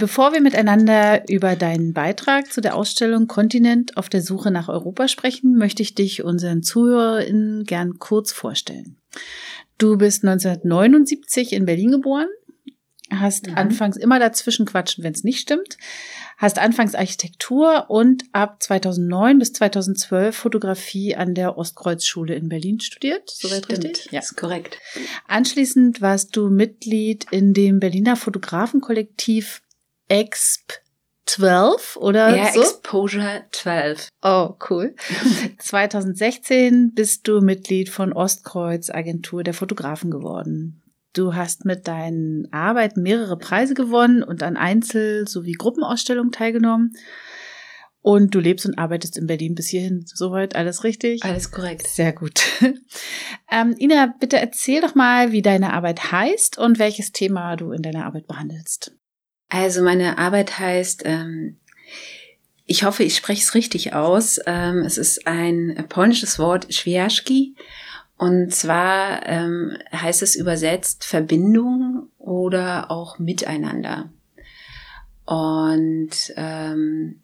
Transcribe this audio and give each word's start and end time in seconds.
Bevor 0.00 0.32
wir 0.32 0.40
miteinander 0.40 1.28
über 1.28 1.56
deinen 1.56 1.92
Beitrag 1.92 2.50
zu 2.50 2.62
der 2.62 2.74
Ausstellung 2.74 3.26
Kontinent 3.26 3.98
auf 3.98 4.08
der 4.08 4.22
Suche 4.22 4.50
nach 4.50 4.70
Europa 4.70 5.08
sprechen, 5.08 5.58
möchte 5.58 5.82
ich 5.82 5.94
dich 5.94 6.24
unseren 6.24 6.62
ZuhörerInnen 6.62 7.64
gern 7.64 7.98
kurz 7.98 8.32
vorstellen. 8.32 8.96
Du 9.76 9.98
bist 9.98 10.24
1979 10.24 11.52
in 11.52 11.66
Berlin 11.66 11.90
geboren, 11.90 12.28
hast 13.10 13.48
mhm. 13.48 13.58
anfangs 13.58 13.98
immer 13.98 14.18
dazwischen 14.18 14.64
quatschen, 14.64 15.04
wenn 15.04 15.12
es 15.12 15.22
nicht 15.22 15.40
stimmt, 15.40 15.76
hast 16.38 16.58
anfangs 16.58 16.94
Architektur 16.94 17.90
und 17.90 18.24
ab 18.32 18.62
2009 18.62 19.38
bis 19.38 19.52
2012 19.52 20.34
Fotografie 20.34 21.14
an 21.14 21.34
der 21.34 21.58
Ostkreuzschule 21.58 22.34
in 22.36 22.48
Berlin 22.48 22.80
studiert. 22.80 23.28
Soweit 23.28 23.68
richtig? 23.68 24.08
Ja, 24.10 24.20
ist 24.20 24.38
korrekt. 24.38 24.78
Anschließend 25.28 26.00
warst 26.00 26.34
du 26.36 26.48
Mitglied 26.48 27.26
in 27.30 27.52
dem 27.52 27.80
Berliner 27.80 28.16
Fotografenkollektiv 28.16 29.60
Exp 30.10 30.80
12 31.26 31.96
oder 31.96 32.36
ja, 32.36 32.52
so? 32.52 32.60
Exposure 32.60 33.44
12. 33.52 34.08
Oh, 34.22 34.54
cool. 34.68 34.96
2016 35.58 36.92
bist 36.94 37.28
du 37.28 37.40
Mitglied 37.40 37.88
von 37.88 38.12
Ostkreuz 38.12 38.90
Agentur 38.90 39.44
der 39.44 39.54
Fotografen 39.54 40.10
geworden. 40.10 40.82
Du 41.12 41.34
hast 41.34 41.64
mit 41.64 41.86
deinen 41.86 42.52
Arbeiten 42.52 43.02
mehrere 43.02 43.38
Preise 43.38 43.74
gewonnen 43.74 44.24
und 44.24 44.42
an 44.42 44.56
Einzel- 44.56 45.28
sowie 45.28 45.52
Gruppenausstellungen 45.52 46.32
teilgenommen. 46.32 46.92
Und 48.02 48.34
du 48.34 48.40
lebst 48.40 48.66
und 48.66 48.78
arbeitest 48.78 49.16
in 49.16 49.26
Berlin 49.26 49.54
bis 49.54 49.68
hierhin. 49.68 50.04
Soweit 50.06 50.56
alles 50.56 50.82
richtig? 50.84 51.22
Alles 51.22 51.52
korrekt. 51.52 51.86
Sehr 51.86 52.12
gut. 52.12 52.42
ähm, 53.52 53.76
Ina, 53.78 54.14
bitte 54.18 54.38
erzähl 54.38 54.80
doch 54.80 54.94
mal, 54.94 55.32
wie 55.32 55.42
deine 55.42 55.74
Arbeit 55.74 56.10
heißt 56.10 56.58
und 56.58 56.78
welches 56.78 57.12
Thema 57.12 57.56
du 57.56 57.72
in 57.72 57.82
deiner 57.82 58.06
Arbeit 58.06 58.26
behandelst. 58.26 58.96
Also 59.50 59.82
meine 59.82 60.16
Arbeit 60.16 60.58
heißt, 60.58 61.02
ähm, 61.04 61.56
ich 62.64 62.84
hoffe, 62.84 63.02
ich 63.02 63.16
spreche 63.16 63.42
es 63.42 63.54
richtig 63.54 63.94
aus. 63.94 64.38
Ähm, 64.46 64.78
es 64.78 64.96
ist 64.96 65.26
ein 65.26 65.84
polnisches 65.88 66.38
Wort, 66.38 66.72
Świażki. 66.72 67.56
Und 68.16 68.54
zwar 68.54 69.26
ähm, 69.26 69.76
heißt 69.92 70.22
es 70.22 70.36
übersetzt 70.36 71.04
Verbindung 71.04 72.10
oder 72.18 72.90
auch 72.90 73.18
Miteinander. 73.18 74.10
Und 75.24 76.10
ähm, 76.36 77.20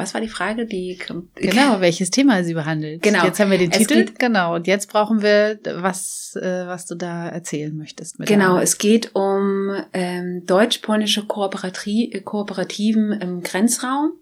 was 0.00 0.14
war 0.14 0.20
die 0.20 0.28
Frage? 0.28 0.66
Die 0.66 0.98
genau, 1.36 1.80
welches 1.80 2.10
Thema 2.10 2.42
sie 2.42 2.54
behandelt. 2.54 3.02
Genau. 3.02 3.24
Jetzt 3.24 3.38
haben 3.38 3.50
wir 3.50 3.58
den 3.58 3.70
Titel. 3.70 4.06
genau. 4.18 4.54
Und 4.54 4.66
jetzt 4.66 4.90
brauchen 4.90 5.22
wir 5.22 5.58
was, 5.76 6.36
äh, 6.40 6.66
was 6.66 6.86
du 6.86 6.94
da 6.94 7.28
erzählen 7.28 7.76
möchtest. 7.76 8.18
genau. 8.18 8.58
Es 8.58 8.78
geht 8.78 9.14
um 9.14 9.70
ähm, 9.92 10.44
deutsch-polnische 10.46 11.26
Kooperativen 11.26 13.12
im 13.12 13.42
Grenzraum 13.42 14.12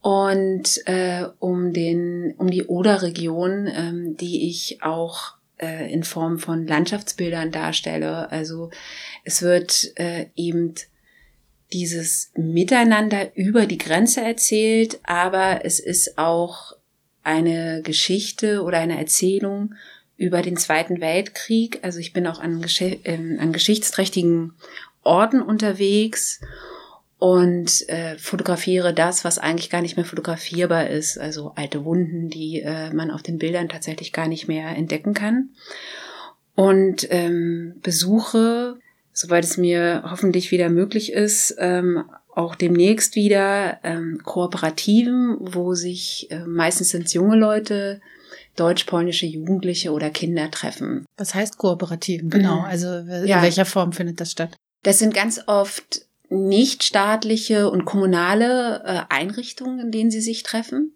und 0.00 0.86
äh, 0.86 1.26
um 1.38 1.72
den 1.72 2.34
um 2.36 2.50
die 2.50 2.64
Oder-Region, 2.64 3.68
ähm, 3.68 4.16
die 4.16 4.48
ich 4.48 4.82
auch 4.82 5.34
äh, 5.58 5.92
in 5.92 6.02
Form 6.02 6.38
von 6.38 6.66
Landschaftsbildern 6.66 7.52
darstelle. 7.52 8.30
Also 8.30 8.70
es 9.24 9.42
wird 9.42 9.92
äh, 9.96 10.26
eben 10.34 10.74
dieses 11.72 12.30
Miteinander 12.36 13.34
über 13.36 13.66
die 13.66 13.78
Grenze 13.78 14.20
erzählt, 14.20 15.00
aber 15.04 15.64
es 15.64 15.80
ist 15.80 16.18
auch 16.18 16.72
eine 17.22 17.82
Geschichte 17.82 18.62
oder 18.62 18.78
eine 18.78 18.98
Erzählung 18.98 19.74
über 20.16 20.42
den 20.42 20.56
Zweiten 20.56 21.00
Weltkrieg. 21.00 21.80
Also 21.82 21.98
ich 21.98 22.12
bin 22.12 22.26
auch 22.26 22.40
an, 22.40 22.60
Gesch 22.60 22.82
äh, 22.82 22.98
an 23.38 23.52
geschichtsträchtigen 23.52 24.54
Orten 25.02 25.42
unterwegs 25.42 26.40
und 27.18 27.88
äh, 27.88 28.18
fotografiere 28.18 28.92
das, 28.92 29.24
was 29.24 29.38
eigentlich 29.38 29.70
gar 29.70 29.80
nicht 29.80 29.96
mehr 29.96 30.04
fotografierbar 30.04 30.88
ist. 30.88 31.18
Also 31.18 31.52
alte 31.54 31.84
Wunden, 31.84 32.28
die 32.28 32.60
äh, 32.60 32.92
man 32.92 33.10
auf 33.10 33.22
den 33.22 33.38
Bildern 33.38 33.68
tatsächlich 33.68 34.12
gar 34.12 34.26
nicht 34.26 34.48
mehr 34.48 34.68
entdecken 34.76 35.14
kann. 35.14 35.50
Und 36.54 37.06
ähm, 37.10 37.76
besuche 37.80 38.78
soweit 39.12 39.44
es 39.44 39.56
mir 39.56 40.04
hoffentlich 40.10 40.50
wieder 40.50 40.68
möglich 40.68 41.12
ist, 41.12 41.54
ähm, 41.58 42.04
auch 42.34 42.54
demnächst 42.54 43.14
wieder 43.14 43.78
ähm, 43.82 44.20
Kooperativen, 44.24 45.36
wo 45.38 45.74
sich 45.74 46.28
äh, 46.30 46.44
meistens 46.46 46.90
sind 46.90 47.12
junge 47.12 47.36
Leute, 47.36 48.00
deutsch-polnische 48.56 49.26
Jugendliche 49.26 49.92
oder 49.92 50.10
Kinder 50.10 50.50
treffen. 50.50 51.04
Was 51.16 51.34
heißt 51.34 51.58
Kooperativen? 51.58 52.30
Genau, 52.30 52.60
mhm. 52.60 52.64
also 52.64 52.94
in 52.94 53.26
ja. 53.26 53.42
welcher 53.42 53.64
Form 53.64 53.92
findet 53.92 54.20
das 54.20 54.32
statt? 54.32 54.56
Das 54.82 54.98
sind 54.98 55.14
ganz 55.14 55.42
oft 55.46 56.06
nicht 56.28 56.82
staatliche 56.82 57.70
und 57.70 57.84
kommunale 57.84 58.82
äh, 58.84 59.00
Einrichtungen, 59.10 59.78
in 59.80 59.90
denen 59.92 60.10
sie 60.10 60.22
sich 60.22 60.42
treffen. 60.42 60.94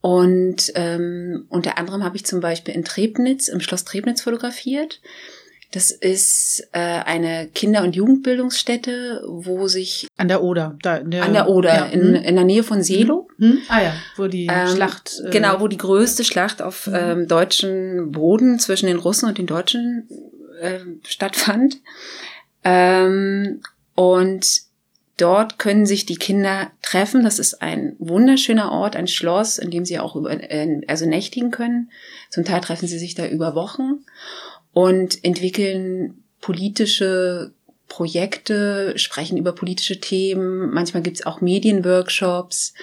Und 0.00 0.72
ähm, 0.74 1.46
unter 1.48 1.78
anderem 1.78 2.04
habe 2.04 2.16
ich 2.16 2.24
zum 2.24 2.40
Beispiel 2.40 2.74
in 2.74 2.84
Trebnitz, 2.84 3.48
im 3.48 3.60
Schloss 3.60 3.84
Trebnitz 3.84 4.22
fotografiert. 4.22 5.00
Das 5.70 5.90
ist 5.90 6.66
äh, 6.72 6.78
eine 6.78 7.48
Kinder- 7.48 7.82
und 7.82 7.94
Jugendbildungsstätte, 7.94 9.22
wo 9.26 9.68
sich 9.68 10.08
an 10.16 10.28
der 10.28 10.42
Oder, 10.42 10.78
da 10.82 11.00
der, 11.00 11.24
an 11.24 11.34
der 11.34 11.48
Oder 11.48 11.74
ja. 11.74 11.84
in, 11.86 12.00
hm. 12.00 12.14
in 12.14 12.34
der 12.36 12.44
Nähe 12.44 12.62
von 12.62 12.82
Selo. 12.82 13.28
Hm. 13.38 13.50
hm. 13.50 13.58
Ah 13.68 13.82
ja, 13.82 13.92
wo 14.16 14.28
die 14.28 14.46
ähm, 14.46 14.68
Schlacht 14.68 15.20
äh, 15.26 15.30
genau, 15.30 15.60
wo 15.60 15.68
die 15.68 15.76
größte 15.76 16.24
Schlacht 16.24 16.62
auf 16.62 16.86
hm. 16.86 16.94
ähm, 16.94 17.28
deutschen 17.28 18.12
Boden 18.12 18.58
zwischen 18.58 18.86
den 18.86 18.98
Russen 18.98 19.28
und 19.28 19.36
den 19.36 19.46
Deutschen 19.46 20.08
äh, 20.60 20.78
stattfand. 21.06 21.80
Ähm, 22.64 23.60
und 23.94 24.68
Dort 25.18 25.58
können 25.58 25.84
sich 25.84 26.06
die 26.06 26.14
Kinder 26.14 26.70
treffen. 26.80 27.24
Das 27.24 27.40
ist 27.40 27.60
ein 27.60 27.96
wunderschöner 27.98 28.70
Ort, 28.70 28.94
ein 28.94 29.08
Schloss, 29.08 29.58
in 29.58 29.68
dem 29.72 29.84
sie 29.84 29.98
auch 29.98 30.14
über, 30.14 30.30
äh, 30.30 30.80
also 30.86 31.06
nächtigen 31.06 31.50
können. 31.50 31.90
Zum 32.30 32.44
Teil 32.44 32.60
treffen 32.60 32.86
sie 32.86 33.00
sich 33.00 33.16
da 33.16 33.26
über 33.26 33.56
Wochen 33.56 34.04
und 34.72 35.24
entwickeln 35.24 36.22
politische 36.40 37.52
Projekte, 37.88 38.92
sprechen 38.96 39.38
über 39.38 39.52
politische 39.52 40.00
Themen. 40.00 40.70
Manchmal 40.70 41.02
gibt's 41.02 41.24
auch 41.26 41.40
Medienworkshops. 41.40 42.74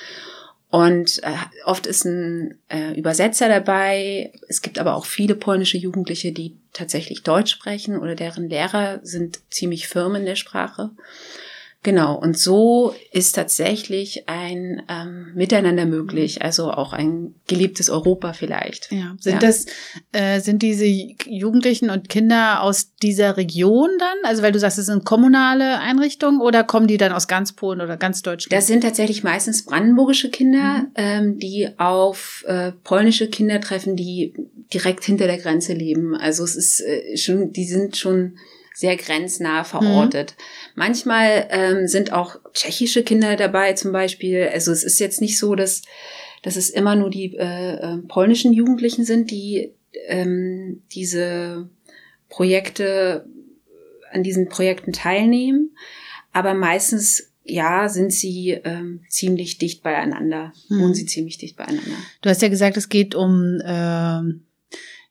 Und 0.70 1.24
äh, 1.24 1.32
oft 1.64 1.86
ist 1.86 2.06
ein 2.06 2.60
äh, 2.68 2.98
Übersetzer 3.00 3.48
dabei. 3.48 4.34
Es 4.50 4.62
gibt 4.62 4.78
aber 4.78 4.96
auch 4.96 5.06
viele 5.06 5.36
polnische 5.36 5.78
Jugendliche, 5.78 6.32
die 6.32 6.58
tatsächlich 6.74 7.24
Deutsch 7.24 7.52
sprechen 7.52 7.98
oder 7.98 8.16
deren 8.16 8.50
Lehrer 8.50 9.00
sind 9.04 9.40
ziemlich 9.50 9.88
firm 9.88 10.16
in 10.16 10.26
der 10.26 10.36
Sprache. 10.36 10.90
Genau, 11.86 12.18
und 12.18 12.36
so 12.36 12.96
ist 13.12 13.34
tatsächlich 13.34 14.28
ein 14.28 14.82
ähm, 14.90 15.34
Miteinander 15.36 15.86
möglich, 15.86 16.42
also 16.42 16.72
auch 16.72 16.94
ein 16.94 17.36
geliebtes 17.48 17.92
Europa 17.92 18.34
vielleicht. 18.34 18.92
Ja, 18.92 19.16
sind 19.20 19.34
ja. 19.34 19.40
das 19.40 19.68
äh, 20.12 20.40
sind 20.40 20.64
diese 20.64 20.86
Jugendlichen 20.88 21.92
und 21.92 22.10
Kinder 22.10 22.64
aus 22.64 22.96
dieser 22.96 23.38
Region 23.38 23.92
dann? 24.00 24.18
Also 24.24 24.42
weil 24.42 24.52
du 24.52 24.58
sagst, 24.58 24.80
es 24.80 24.88
sind 24.88 25.06
kommunale 25.06 25.78
Einrichtungen 25.80 26.42
oder 26.42 26.64
kommen 26.64 26.88
die 26.88 26.98
dann 26.98 27.12
aus 27.12 27.28
ganz 27.28 27.54
Polen 27.54 27.82
oder 27.82 27.98
ganz 27.98 28.24
Deutschland? 28.24 28.52
Das 28.52 28.66
sind 28.66 28.82
tatsächlich 28.82 29.24
meistens 29.24 29.64
brandenburgische 29.64 30.32
Kinder, 30.32 30.88
mhm. 30.88 30.92
ähm, 30.96 31.38
die 31.38 31.70
auf 31.78 32.44
äh, 32.48 32.72
polnische 32.84 33.30
Kinder 33.30 33.62
treffen, 33.62 33.96
die 33.96 34.34
direkt 34.74 35.04
hinter 35.04 35.28
der 35.28 35.38
Grenze 35.38 35.74
leben. 35.74 36.16
Also 36.16 36.46
es 36.46 36.56
ist 36.56 36.82
äh, 36.82 37.16
schon, 37.16 37.52
die 37.52 37.66
sind 37.66 37.96
schon 37.96 38.40
sehr 38.76 38.98
grenznah 38.98 39.64
verortet. 39.64 40.36
Mhm. 40.38 40.72
Manchmal 40.76 41.48
ähm, 41.50 41.88
sind 41.88 42.12
auch 42.12 42.38
tschechische 42.54 43.04
Kinder 43.04 43.38
dabei 43.38 43.74
zum 43.74 43.94
Beispiel. 43.94 44.50
Also 44.52 44.72
es 44.72 44.84
ist 44.84 45.00
jetzt 45.00 45.22
nicht 45.22 45.40
so, 45.40 45.56
dass, 45.56 45.82
dass 46.44 46.58
es 46.58 46.70
immer 46.70 46.96
nur 46.96 47.10
die 47.10 47.36
äh, 47.38 47.76
äh, 47.76 47.98
polnischen 48.10 48.52
Jugendlichen 48.52 49.06
sind, 49.06 49.32
die 49.32 49.72
ähm, 50.08 50.84
diese 50.92 51.70
Projekte, 52.28 53.26
an 54.12 54.24
diesen 54.24 54.50
Projekten 54.50 54.92
teilnehmen. 54.92 55.76
Aber 56.34 56.54
meistens 56.54 57.32
ja, 57.46 57.88
sind 57.88 58.12
sie 58.12 58.60
ähm, 58.64 59.02
ziemlich 59.08 59.58
dicht 59.58 59.84
beieinander, 59.84 60.52
mhm. 60.68 60.80
wohnen 60.82 60.94
sie 60.96 61.06
ziemlich 61.06 61.38
dicht 61.38 61.56
beieinander. 61.56 61.96
Du 62.22 62.30
hast 62.30 62.42
ja 62.42 62.50
gesagt, 62.50 62.76
es 62.76 62.90
geht 62.90 63.16
um 63.16 63.62
äh, 63.64 64.22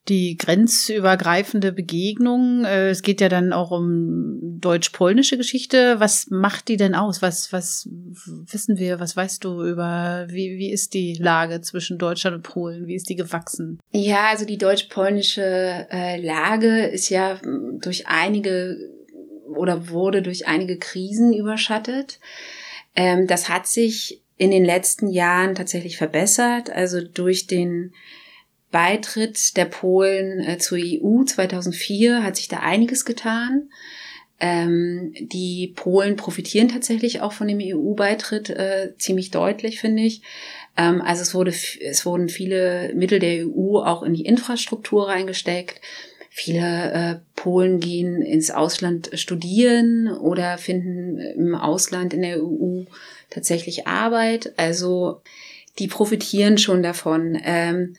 die 0.08 0.36
grenzübergreifende 0.36 1.72
Begegnung. 1.72 2.64
Äh, 2.64 2.90
es 2.90 3.02
geht 3.02 3.20
ja 3.20 3.28
dann 3.28 3.52
auch 3.52 3.70
um 3.70 4.38
deutsch-polnische 4.60 5.36
Geschichte. 5.36 5.98
Was 5.98 6.28
macht 6.30 6.68
die 6.68 6.76
denn 6.76 6.94
aus? 6.94 7.22
Was, 7.22 7.52
was 7.52 7.88
wissen 7.90 8.78
wir? 8.78 9.00
Was 9.00 9.16
weißt 9.16 9.42
du 9.44 9.62
über, 9.64 10.26
wie, 10.28 10.58
wie 10.58 10.70
ist 10.70 10.94
die 10.94 11.14
Lage 11.14 11.60
zwischen 11.62 11.98
Deutschland 11.98 12.36
und 12.36 12.42
Polen? 12.42 12.86
Wie 12.86 12.94
ist 12.94 13.08
die 13.08 13.16
gewachsen? 13.16 13.80
Ja, 13.92 14.28
also 14.28 14.44
die 14.44 14.58
deutsch-polnische 14.58 15.86
äh, 15.90 16.20
Lage 16.20 16.86
ist 16.86 17.08
ja 17.08 17.40
durch 17.80 18.06
einige 18.06 18.76
oder 19.54 19.88
wurde 19.88 20.22
durch 20.22 20.46
einige 20.46 20.78
Krisen 20.78 21.32
überschattet. 21.32 22.20
Ähm, 22.94 23.26
das 23.26 23.48
hat 23.48 23.66
sich 23.66 24.20
in 24.36 24.50
den 24.50 24.64
letzten 24.64 25.08
Jahren 25.08 25.54
tatsächlich 25.54 25.96
verbessert. 25.96 26.70
Also 26.70 27.00
durch 27.00 27.46
den 27.46 27.92
Beitritt 28.75 29.56
der 29.56 29.67
Polen 29.67 30.41
äh, 30.41 30.59
zur 30.59 30.79
EU 30.81 31.23
2004 31.23 32.25
hat 32.25 32.35
sich 32.35 32.49
da 32.49 32.56
einiges 32.59 33.05
getan. 33.05 33.71
Ähm, 34.41 35.15
die 35.17 35.73
Polen 35.76 36.17
profitieren 36.17 36.69
tatsächlich 36.69 37.21
auch 37.21 37.32
von 37.32 37.47
dem 37.47 37.61
EU-Beitritt 37.62 38.50
äh, 38.50 38.93
ziemlich 38.99 39.31
deutlich, 39.31 39.79
finde 39.79 40.03
ich. 40.03 40.23
Ähm, 40.76 41.00
also 41.03 41.23
es 41.23 41.37
wurde, 41.37 41.53
es 41.53 42.05
wurden 42.05 42.29
viele 42.29 42.93
Mittel 42.97 43.21
der 43.21 43.47
EU 43.47 43.79
auch 43.79 44.03
in 44.03 44.12
die 44.12 44.26
Infrastruktur 44.26 45.06
reingesteckt. 45.06 45.81
Viele 46.29 46.93
äh, 46.93 47.17
Polen 47.37 47.79
gehen 47.79 48.23
ins 48.23 48.50
Ausland 48.50 49.11
studieren 49.12 50.09
oder 50.09 50.59
finden 50.59 51.21
im 51.21 51.55
Ausland 51.55 52.12
in 52.12 52.23
der 52.23 52.43
EU 52.43 52.82
tatsächlich 53.31 53.87
Arbeit. 53.87 54.53
Also 54.56 55.23
die 55.79 55.87
profitieren 55.87 56.59
schon 56.59 56.82
davon. 56.82 57.38
Ähm, 57.44 57.94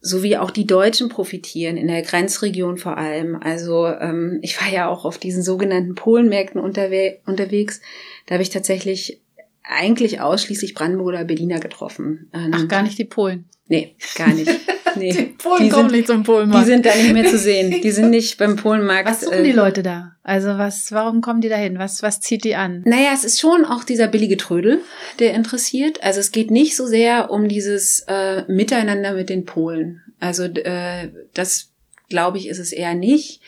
so 0.00 0.22
wie 0.22 0.36
auch 0.36 0.50
die 0.50 0.66
Deutschen 0.66 1.08
profitieren, 1.08 1.76
in 1.76 1.88
der 1.88 2.02
Grenzregion 2.02 2.78
vor 2.78 2.96
allem. 2.96 3.36
Also 3.36 3.86
ähm, 3.86 4.38
ich 4.42 4.60
war 4.60 4.68
ja 4.70 4.88
auch 4.88 5.04
auf 5.04 5.18
diesen 5.18 5.42
sogenannten 5.42 5.94
Polenmärkten 5.94 6.60
unterwe 6.60 7.18
unterwegs. 7.26 7.80
Da 8.26 8.34
habe 8.34 8.42
ich 8.42 8.50
tatsächlich 8.50 9.20
eigentlich 9.62 10.20
ausschließlich 10.20 10.74
Brandenburger 10.74 11.24
Berliner 11.24 11.58
getroffen. 11.58 12.30
Ähm, 12.32 12.52
Ach, 12.54 12.68
gar 12.68 12.82
nicht 12.82 12.98
die 12.98 13.04
Polen? 13.04 13.46
Nee, 13.66 13.96
gar 14.14 14.32
nicht. 14.32 14.50
Nee. 15.06 15.12
Die 15.12 15.22
Polen 15.24 15.64
die 15.64 15.68
kommen 15.68 15.90
sind, 15.90 15.98
nicht 15.98 16.06
zum 16.06 16.22
Polenmarkt. 16.22 16.66
Die 16.66 16.70
sind 16.70 16.86
da 16.86 16.94
nicht 16.94 17.12
mehr 17.12 17.26
zu 17.26 17.38
sehen. 17.38 17.80
Die 17.82 17.90
sind 17.90 18.10
nicht 18.10 18.38
beim 18.38 18.56
Polenmarkt. 18.56 19.08
Was 19.08 19.20
suchen 19.20 19.44
die 19.44 19.50
äh, 19.50 19.54
Leute 19.54 19.82
da? 19.82 20.16
Also 20.22 20.58
was, 20.58 20.90
warum 20.92 21.20
kommen 21.20 21.40
die 21.40 21.48
da 21.48 21.56
hin? 21.56 21.78
Was, 21.78 22.02
was 22.02 22.20
zieht 22.20 22.44
die 22.44 22.56
an? 22.56 22.82
Naja, 22.84 23.10
es 23.14 23.24
ist 23.24 23.38
schon 23.40 23.64
auch 23.64 23.84
dieser 23.84 24.08
billige 24.08 24.36
Trödel, 24.36 24.80
der 25.18 25.34
interessiert. 25.34 26.02
Also 26.02 26.20
es 26.20 26.32
geht 26.32 26.50
nicht 26.50 26.76
so 26.76 26.86
sehr 26.86 27.30
um 27.30 27.48
dieses 27.48 28.00
äh, 28.08 28.42
Miteinander 28.48 29.12
mit 29.12 29.28
den 29.28 29.44
Polen. 29.44 30.02
Also 30.18 30.44
äh, 30.44 31.10
das 31.34 31.70
glaube 32.08 32.38
ich 32.38 32.48
ist 32.48 32.58
es 32.58 32.72
eher 32.72 32.94
nicht. 32.94 33.40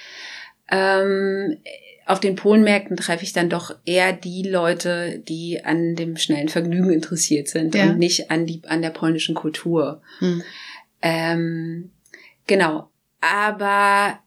Ähm, 0.71 1.57
auf 2.09 2.21
den 2.21 2.37
Polenmärkten 2.37 2.97
treffe 2.97 3.23
ich 3.23 3.35
dann 3.35 3.51
doch 3.51 3.75
eher 3.85 4.15
die 4.15 4.43
Leute, 4.43 5.23
die 5.29 5.63
an 5.63 5.95
dem 5.95 6.17
schnellen 6.17 6.49
Vergnügen 6.49 6.91
interessiert 6.91 7.49
sind 7.49 7.75
ja. 7.75 7.85
und 7.85 7.99
nicht 7.99 8.31
an 8.31 8.47
die 8.47 8.63
an 8.67 8.81
der 8.81 8.91
polnischen 8.91 9.35
Kultur. 9.35 10.01
Hm. 10.21 10.43
Ähm, 11.03 11.91
genau. 12.47 12.91
Aber 13.21 14.19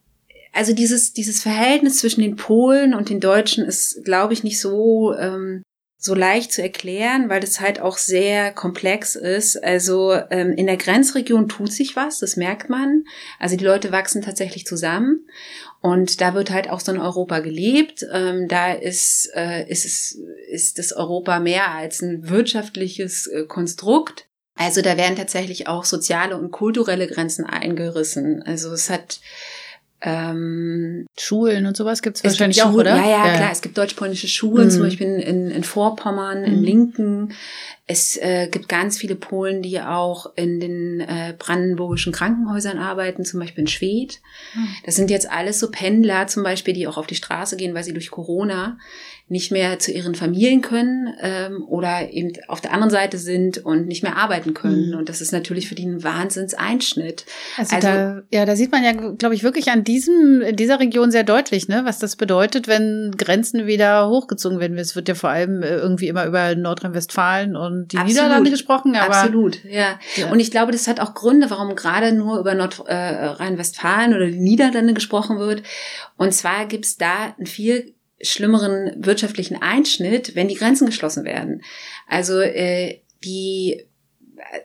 also 0.52 0.74
dieses 0.74 1.12
dieses 1.12 1.42
Verhältnis 1.42 1.98
zwischen 1.98 2.20
den 2.20 2.36
Polen 2.36 2.94
und 2.94 3.08
den 3.08 3.20
Deutschen 3.20 3.64
ist, 3.64 4.04
glaube 4.04 4.32
ich, 4.32 4.44
nicht 4.44 4.60
so 4.60 5.14
ähm, 5.14 5.62
so 6.04 6.16
leicht 6.16 6.52
zu 6.52 6.60
erklären, 6.60 7.28
weil 7.28 7.40
das 7.40 7.60
halt 7.60 7.80
auch 7.80 7.96
sehr 7.96 8.52
komplex 8.52 9.14
ist. 9.14 9.62
Also 9.62 10.12
ähm, 10.30 10.52
in 10.52 10.66
der 10.66 10.76
Grenzregion 10.76 11.48
tut 11.48 11.72
sich 11.72 11.94
was, 11.94 12.18
das 12.18 12.36
merkt 12.36 12.68
man. 12.68 13.04
Also 13.38 13.56
die 13.56 13.64
Leute 13.64 13.92
wachsen 13.92 14.20
tatsächlich 14.20 14.66
zusammen 14.66 15.24
und 15.80 16.20
da 16.20 16.34
wird 16.34 16.50
halt 16.50 16.68
auch 16.68 16.80
so 16.80 16.90
ein 16.90 17.00
Europa 17.00 17.38
gelebt. 17.38 18.04
Ähm, 18.12 18.48
da 18.48 18.72
ist, 18.72 19.30
äh, 19.36 19.64
ist, 19.70 20.18
ist 20.50 20.78
das 20.78 20.92
Europa 20.92 21.38
mehr 21.38 21.70
als 21.70 22.02
ein 22.02 22.28
wirtschaftliches 22.28 23.28
äh, 23.28 23.44
Konstrukt. 23.46 24.28
Also 24.54 24.82
da 24.82 24.96
werden 24.96 25.16
tatsächlich 25.16 25.66
auch 25.66 25.84
soziale 25.84 26.36
und 26.36 26.50
kulturelle 26.50 27.06
Grenzen 27.06 27.46
eingerissen. 27.46 28.42
Also 28.42 28.72
es 28.72 28.90
hat 28.90 29.20
ähm, 30.04 31.06
Schulen 31.18 31.66
und 31.66 31.76
sowas 31.76 32.02
gibt's 32.02 32.24
wahrscheinlich 32.24 32.58
gibt 32.58 32.68
auch, 32.68 32.74
oder? 32.74 32.96
Ja, 32.96 33.08
ja, 33.08 33.26
ja, 33.26 33.36
klar. 33.36 33.52
Es 33.52 33.62
gibt 33.62 33.78
deutsch-polnische 33.78 34.28
Schulen, 34.28 34.66
mhm. 34.66 34.70
zum 34.70 34.82
Beispiel 34.82 35.08
in, 35.20 35.50
in 35.50 35.64
Vorpommern, 35.64 36.40
mhm. 36.40 36.46
in 36.46 36.62
Linken. 36.62 37.34
Es 37.86 38.16
äh, 38.16 38.48
gibt 38.48 38.68
ganz 38.68 38.96
viele 38.96 39.16
Polen, 39.16 39.60
die 39.60 39.80
auch 39.80 40.32
in 40.36 40.60
den 40.60 41.00
äh, 41.00 41.34
brandenburgischen 41.36 42.12
Krankenhäusern 42.12 42.78
arbeiten, 42.78 43.24
zum 43.24 43.40
Beispiel 43.40 43.62
in 43.62 43.68
Schwedt. 43.68 44.20
Mhm. 44.54 44.68
Das 44.86 44.94
sind 44.94 45.10
jetzt 45.10 45.30
alles 45.30 45.58
so 45.58 45.70
Pendler 45.70 46.28
zum 46.28 46.44
Beispiel, 46.44 46.74
die 46.74 46.86
auch 46.86 46.96
auf 46.96 47.08
die 47.08 47.16
Straße 47.16 47.56
gehen, 47.56 47.74
weil 47.74 47.82
sie 47.82 47.92
durch 47.92 48.10
Corona 48.10 48.78
nicht 49.32 49.50
mehr 49.50 49.78
zu 49.78 49.92
ihren 49.92 50.14
Familien 50.14 50.60
können 50.60 51.14
ähm, 51.20 51.64
oder 51.66 52.10
eben 52.10 52.32
auf 52.48 52.60
der 52.60 52.72
anderen 52.72 52.90
Seite 52.90 53.16
sind 53.16 53.64
und 53.64 53.86
nicht 53.86 54.02
mehr 54.02 54.16
arbeiten 54.16 54.52
können. 54.52 54.90
Mhm. 54.90 54.98
Und 54.98 55.08
das 55.08 55.22
ist 55.22 55.32
natürlich 55.32 55.68
für 55.68 55.74
die 55.74 55.86
ein 55.86 56.04
Wahnsinnseinschnitt. 56.04 57.24
Also, 57.56 57.76
also 57.76 57.88
da, 57.88 58.22
ja, 58.30 58.44
da 58.44 58.56
sieht 58.56 58.70
man 58.70 58.84
ja, 58.84 58.92
glaube 58.92 59.34
ich, 59.34 59.42
wirklich 59.42 59.70
an 59.70 59.84
diesem, 59.84 60.42
in 60.42 60.56
dieser 60.56 60.80
Region 60.80 61.10
sehr 61.10 61.24
deutlich, 61.24 61.66
ne, 61.66 61.80
was 61.84 61.98
das 61.98 62.16
bedeutet, 62.16 62.68
wenn 62.68 63.12
Grenzen 63.16 63.66
wieder 63.66 64.08
hochgezogen 64.08 64.60
werden. 64.60 64.76
Es 64.76 64.94
wird 64.96 65.08
ja 65.08 65.14
vor 65.14 65.30
allem 65.30 65.62
äh, 65.62 65.76
irgendwie 65.76 66.08
immer 66.08 66.26
über 66.26 66.54
Nordrhein-Westfalen 66.54 67.56
und 67.56 67.71
die 67.86 67.96
Absolut. 67.96 68.08
Niederlande 68.08 68.50
gesprochen. 68.50 68.96
Aber, 68.96 69.14
Absolut, 69.14 69.64
ja. 69.64 69.98
ja. 70.16 70.30
Und 70.30 70.40
ich 70.40 70.50
glaube, 70.50 70.72
das 70.72 70.88
hat 70.88 71.00
auch 71.00 71.14
Gründe, 71.14 71.50
warum 71.50 71.74
gerade 71.74 72.12
nur 72.12 72.38
über 72.38 72.54
Nordrhein-Westfalen 72.54 74.12
äh, 74.12 74.16
oder 74.16 74.26
die 74.26 74.38
Niederlande 74.38 74.94
gesprochen 74.94 75.38
wird. 75.38 75.62
Und 76.16 76.32
zwar 76.32 76.66
gibt's 76.66 76.96
da 76.96 77.34
ein 77.38 77.46
viel 77.46 77.94
schlimmeren 78.20 78.92
wirtschaftlichen 79.04 79.60
Einschnitt, 79.60 80.36
wenn 80.36 80.48
die 80.48 80.54
Grenzen 80.54 80.86
geschlossen 80.86 81.24
werden. 81.24 81.62
Also 82.06 82.40
äh, 82.40 83.00
die 83.24 83.86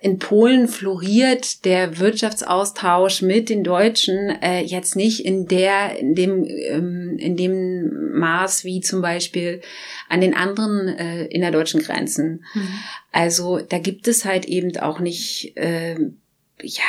in 0.02 0.20
Polen 0.20 0.68
floriert 0.68 1.64
der 1.66 2.00
Wirtschaftsaustausch 2.00 3.22
mit 3.22 3.50
den 3.50 3.64
Deutschen 3.64 4.30
äh, 4.42 4.62
jetzt 4.62 4.96
nicht 4.96 5.26
in 5.26 5.48
der 5.48 5.98
in 5.98 6.14
dem 6.14 6.46
ähm, 6.46 7.18
in 7.18 7.38
dem 7.38 8.18
Maß 8.18 8.64
wie 8.66 8.82
zum 8.82 9.02
Beispiel 9.02 9.62
an 10.10 10.22
den 10.22 10.34
anderen 10.34 10.88
äh, 10.88 11.26
innerdeutschen 11.26 11.82
Grenzen. 11.82 12.44
Mhm. 12.54 12.68
Also 13.12 13.60
da 13.60 13.80
gibt 13.80 14.08
es 14.08 14.26
halt 14.26 14.46
eben 14.46 14.76
auch 14.78 15.00
nicht 15.00 15.56
äh, 15.56 15.96
ja, 16.62 16.84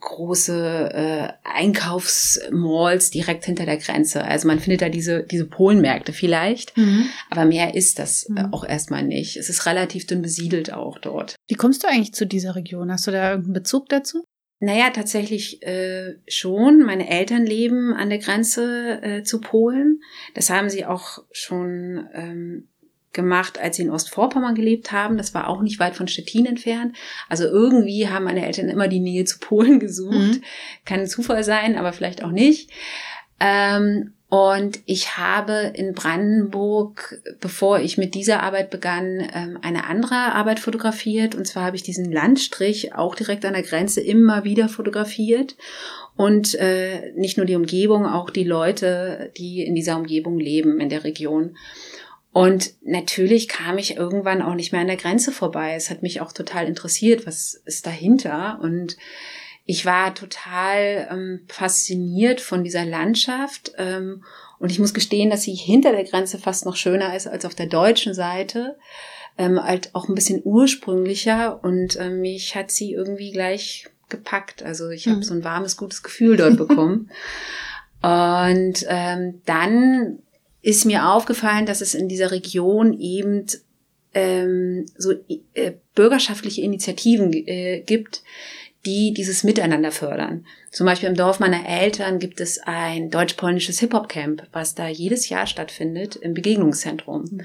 große 0.00 0.90
äh, 0.92 1.28
Einkaufsmalls 1.44 3.10
direkt 3.10 3.44
hinter 3.44 3.66
der 3.66 3.76
Grenze. 3.76 4.24
Also 4.24 4.48
man 4.48 4.58
findet 4.58 4.82
da 4.82 4.88
diese, 4.88 5.22
diese 5.24 5.46
Polenmärkte 5.46 6.12
vielleicht, 6.12 6.76
mhm. 6.76 7.06
aber 7.30 7.44
mehr 7.44 7.74
ist 7.74 7.98
das 7.98 8.24
äh, 8.24 8.44
mhm. 8.44 8.54
auch 8.54 8.64
erstmal 8.64 9.02
nicht. 9.02 9.36
Es 9.36 9.48
ist 9.48 9.66
relativ 9.66 10.06
dünn 10.06 10.22
besiedelt 10.22 10.72
auch 10.72 10.98
dort. 10.98 11.36
Wie 11.48 11.56
kommst 11.56 11.82
du 11.82 11.88
eigentlich 11.88 12.14
zu 12.14 12.26
dieser 12.26 12.56
Region? 12.56 12.90
Hast 12.90 13.06
du 13.06 13.10
da 13.10 13.30
irgendeinen 13.30 13.54
Bezug 13.54 13.88
dazu? 13.88 14.24
Naja, 14.60 14.90
tatsächlich 14.90 15.60
äh, 15.64 16.20
schon. 16.28 16.84
Meine 16.84 17.10
Eltern 17.10 17.44
leben 17.44 17.92
an 17.92 18.10
der 18.10 18.18
Grenze 18.18 19.02
äh, 19.02 19.22
zu 19.24 19.40
Polen. 19.40 20.00
Das 20.34 20.50
haben 20.50 20.70
sie 20.70 20.86
auch 20.86 21.18
schon 21.32 22.08
ähm, 22.14 22.68
gemacht, 23.12 23.58
als 23.58 23.76
sie 23.76 23.82
in 23.82 23.90
Ostvorpommern 23.90 24.54
gelebt 24.54 24.92
haben. 24.92 25.16
Das 25.16 25.34
war 25.34 25.48
auch 25.48 25.62
nicht 25.62 25.78
weit 25.78 25.96
von 25.96 26.08
Stettin 26.08 26.46
entfernt. 26.46 26.96
Also 27.28 27.44
irgendwie 27.44 28.08
haben 28.08 28.24
meine 28.24 28.46
Eltern 28.46 28.68
immer 28.68 28.88
die 28.88 29.00
Nähe 29.00 29.24
zu 29.24 29.38
Polen 29.38 29.80
gesucht. 29.80 30.14
Mhm. 30.14 30.42
Kann 30.84 31.00
ein 31.00 31.06
Zufall 31.06 31.44
sein, 31.44 31.76
aber 31.76 31.92
vielleicht 31.92 32.24
auch 32.24 32.30
nicht. 32.30 32.70
Ähm, 33.40 34.14
und 34.32 34.80
ich 34.86 35.18
habe 35.18 35.72
in 35.74 35.92
Brandenburg, 35.92 37.20
bevor 37.40 37.80
ich 37.80 37.98
mit 37.98 38.14
dieser 38.14 38.42
Arbeit 38.42 38.70
begann, 38.70 39.28
ähm, 39.34 39.58
eine 39.60 39.84
andere 39.84 40.14
Arbeit 40.14 40.58
fotografiert. 40.58 41.34
Und 41.34 41.46
zwar 41.46 41.64
habe 41.64 41.76
ich 41.76 41.82
diesen 41.82 42.10
Landstrich 42.10 42.94
auch 42.94 43.14
direkt 43.14 43.44
an 43.44 43.52
der 43.52 43.62
Grenze 43.62 44.00
immer 44.00 44.44
wieder 44.44 44.70
fotografiert. 44.70 45.56
Und 46.16 46.54
äh, 46.54 47.12
nicht 47.14 47.36
nur 47.36 47.44
die 47.44 47.56
Umgebung, 47.56 48.06
auch 48.06 48.30
die 48.30 48.44
Leute, 48.44 49.32
die 49.36 49.64
in 49.66 49.74
dieser 49.74 49.98
Umgebung 49.98 50.38
leben, 50.38 50.80
in 50.80 50.88
der 50.88 51.04
Region. 51.04 51.58
Und 52.32 52.72
natürlich 52.82 53.46
kam 53.46 53.76
ich 53.76 53.96
irgendwann 53.96 54.40
auch 54.40 54.54
nicht 54.54 54.72
mehr 54.72 54.80
an 54.80 54.86
der 54.86 54.96
Grenze 54.96 55.32
vorbei. 55.32 55.74
Es 55.74 55.90
hat 55.90 56.02
mich 56.02 56.22
auch 56.22 56.32
total 56.32 56.66
interessiert, 56.66 57.26
was 57.26 57.54
ist 57.66 57.86
dahinter. 57.86 58.58
Und 58.62 58.96
ich 59.66 59.84
war 59.84 60.14
total 60.14 61.08
ähm, 61.10 61.40
fasziniert 61.48 62.40
von 62.40 62.64
dieser 62.64 62.86
Landschaft 62.86 63.72
ähm, 63.76 64.24
Und 64.58 64.72
ich 64.72 64.78
muss 64.78 64.94
gestehen, 64.94 65.28
dass 65.28 65.42
sie 65.42 65.54
hinter 65.54 65.92
der 65.92 66.04
Grenze 66.04 66.38
fast 66.38 66.64
noch 66.64 66.76
schöner 66.76 67.14
ist 67.14 67.26
als 67.26 67.44
auf 67.44 67.54
der 67.54 67.66
deutschen 67.66 68.14
Seite. 68.14 68.76
Ähm, 69.36 69.62
halt 69.62 69.90
auch 69.94 70.08
ein 70.08 70.14
bisschen 70.14 70.42
ursprünglicher 70.44 71.62
und 71.64 71.98
ähm, 71.98 72.20
mich 72.20 72.54
hat 72.54 72.70
sie 72.70 72.92
irgendwie 72.92 73.30
gleich 73.30 73.86
gepackt. 74.08 74.62
Also 74.62 74.90
ich 74.90 75.06
habe 75.06 75.18
mhm. 75.18 75.22
so 75.22 75.34
ein 75.34 75.44
warmes, 75.44 75.76
gutes 75.76 76.02
Gefühl 76.02 76.36
dort 76.36 76.56
bekommen. 76.56 77.10
und 78.02 78.84
ähm, 78.88 79.40
dann 79.46 80.18
ist 80.62 80.84
mir 80.84 81.08
aufgefallen, 81.08 81.66
dass 81.66 81.80
es 81.80 81.94
in 81.94 82.08
dieser 82.08 82.30
Region 82.30 82.98
eben 82.98 83.46
ähm, 84.14 84.86
so 84.96 85.12
äh, 85.54 85.72
bürgerschaftliche 85.94 86.62
Initiativen 86.62 87.32
äh, 87.32 87.80
gibt, 87.80 88.22
die 88.84 89.12
dieses 89.12 89.44
Miteinander 89.44 89.92
fördern. 89.92 90.46
Zum 90.70 90.86
Beispiel 90.86 91.08
im 91.08 91.14
Dorf 91.14 91.38
meiner 91.40 91.68
Eltern 91.68 92.18
gibt 92.18 92.40
es 92.40 92.58
ein 92.58 93.10
deutsch-polnisches 93.10 93.80
Hip-Hop-Camp, 93.80 94.48
was 94.52 94.74
da 94.74 94.88
jedes 94.88 95.28
Jahr 95.28 95.46
stattfindet 95.46 96.16
im 96.16 96.34
Begegnungszentrum. 96.34 97.42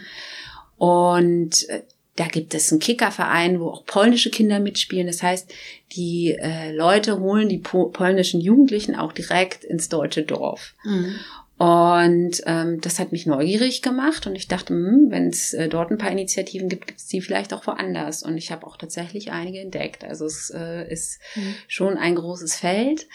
Und 0.78 1.70
äh, 1.70 1.84
da 2.16 2.26
gibt 2.26 2.56
es 2.56 2.72
einen 2.72 2.80
Kickerverein, 2.80 3.60
wo 3.60 3.70
auch 3.70 3.86
polnische 3.86 4.32
Kinder 4.32 4.60
mitspielen. 4.60 5.08
Das 5.08 5.22
heißt, 5.22 5.54
die 5.96 6.36
äh, 6.40 6.72
Leute 6.72 7.20
holen 7.20 7.48
die 7.48 7.60
po 7.60 7.90
polnischen 7.90 8.42
Jugendlichen 8.42 8.96
auch 8.96 9.14
direkt 9.14 9.64
ins 9.64 9.90
deutsche 9.90 10.24
Dorf. 10.24 10.74
Mhm. 10.84 11.16
Und 11.58 12.44
ähm, 12.46 12.80
das 12.82 13.00
hat 13.00 13.12
mich 13.12 13.26
neugierig 13.26 13.82
gemacht 13.82 14.28
und 14.28 14.36
ich 14.36 14.48
dachte, 14.48 14.76
hm, 14.76 15.08
wenn 15.10 15.30
es 15.30 15.56
äh, 15.56 15.68
dort 15.68 15.90
ein 15.90 15.98
paar 15.98 16.12
Initiativen 16.12 16.70
gibt, 16.70 16.86
gibt 16.86 17.00
es 17.00 17.08
die 17.08 17.20
vielleicht 17.20 17.52
auch 17.52 17.66
woanders. 17.66 18.22
Und 18.22 18.38
ich 18.38 18.52
habe 18.52 18.68
auch 18.68 18.78
tatsächlich 18.78 19.32
einige 19.32 19.60
entdeckt. 19.60 20.04
Also 20.04 20.26
es 20.26 20.52
äh, 20.52 20.88
ist 20.88 21.20
mhm. 21.36 21.56
schon 21.68 21.98
ein 21.98 22.14
großes 22.14 22.58
Feld. 22.58 23.08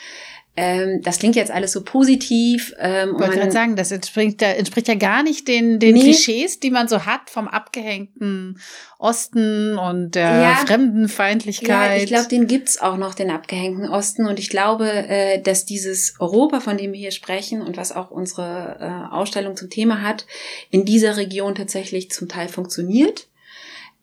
Ähm, 0.55 1.01
das 1.03 1.19
klingt 1.19 1.35
jetzt 1.35 1.51
alles 1.51 1.73
so 1.73 1.83
positiv. 1.83 2.75
Ähm, 2.79 3.13
ich 3.15 3.21
wollte 3.21 3.39
gerade 3.39 3.53
sagen, 3.53 3.75
das 3.75 3.91
entspricht, 3.91 4.43
entspricht 4.43 4.87
ja 4.87 4.97
gar 4.97 5.23
nicht 5.23 5.49
den, 5.49 5.79
den 5.79 5.95
nee. 5.95 6.03
Klischees, 6.03 6.61
die 6.61 6.71
man 6.71 6.89
so 6.89 7.07
hat 7.07 7.31
vom 7.31 7.49
abgehängten 7.49 8.61
Osten 8.99 9.79
und 9.79 10.15
der 10.15 10.43
ja, 10.43 10.55
Fremdenfeindlichkeit. 10.57 11.97
Ja, 11.97 12.03
ich 12.03 12.07
glaube, 12.07 12.29
den 12.29 12.47
gibt's 12.47 12.79
auch 12.79 12.99
noch, 12.99 13.15
den 13.15 13.31
abgehängten 13.31 13.89
Osten. 13.89 14.27
Und 14.27 14.39
ich 14.39 14.51
glaube, 14.51 14.91
äh, 14.91 15.41
dass 15.41 15.65
dieses 15.65 16.17
Europa, 16.21 16.61
von 16.61 16.77
dem 16.77 16.93
wir 16.93 17.01
hier 17.01 17.13
sprechen 17.13 17.63
und 17.63 17.79
was 17.79 17.91
auch 17.91 18.11
unsere 18.11 18.77
äh, 18.79 19.15
Ausstellung 19.15 19.57
zum 19.57 19.71
Thema 19.71 20.03
hat, 20.03 20.27
in 20.71 20.85
dieser 20.85 21.17
Region 21.17 21.55
tatsächlich 21.55 22.11
zum 22.11 22.29
Teil 22.29 22.49
funktioniert. 22.49 23.29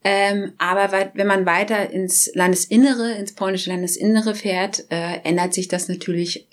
Ähm, 0.04 0.54
aber 0.58 1.12
wenn 1.14 1.28
man 1.28 1.46
weiter 1.46 1.90
ins 1.90 2.32
Landesinnere, 2.34 3.14
ins 3.14 3.34
polnische 3.34 3.70
Landesinnere 3.70 4.34
fährt, 4.34 4.86
äh, 4.90 5.20
ändert 5.24 5.54
sich 5.54 5.68
das 5.68 5.90
natürlich 5.90 6.48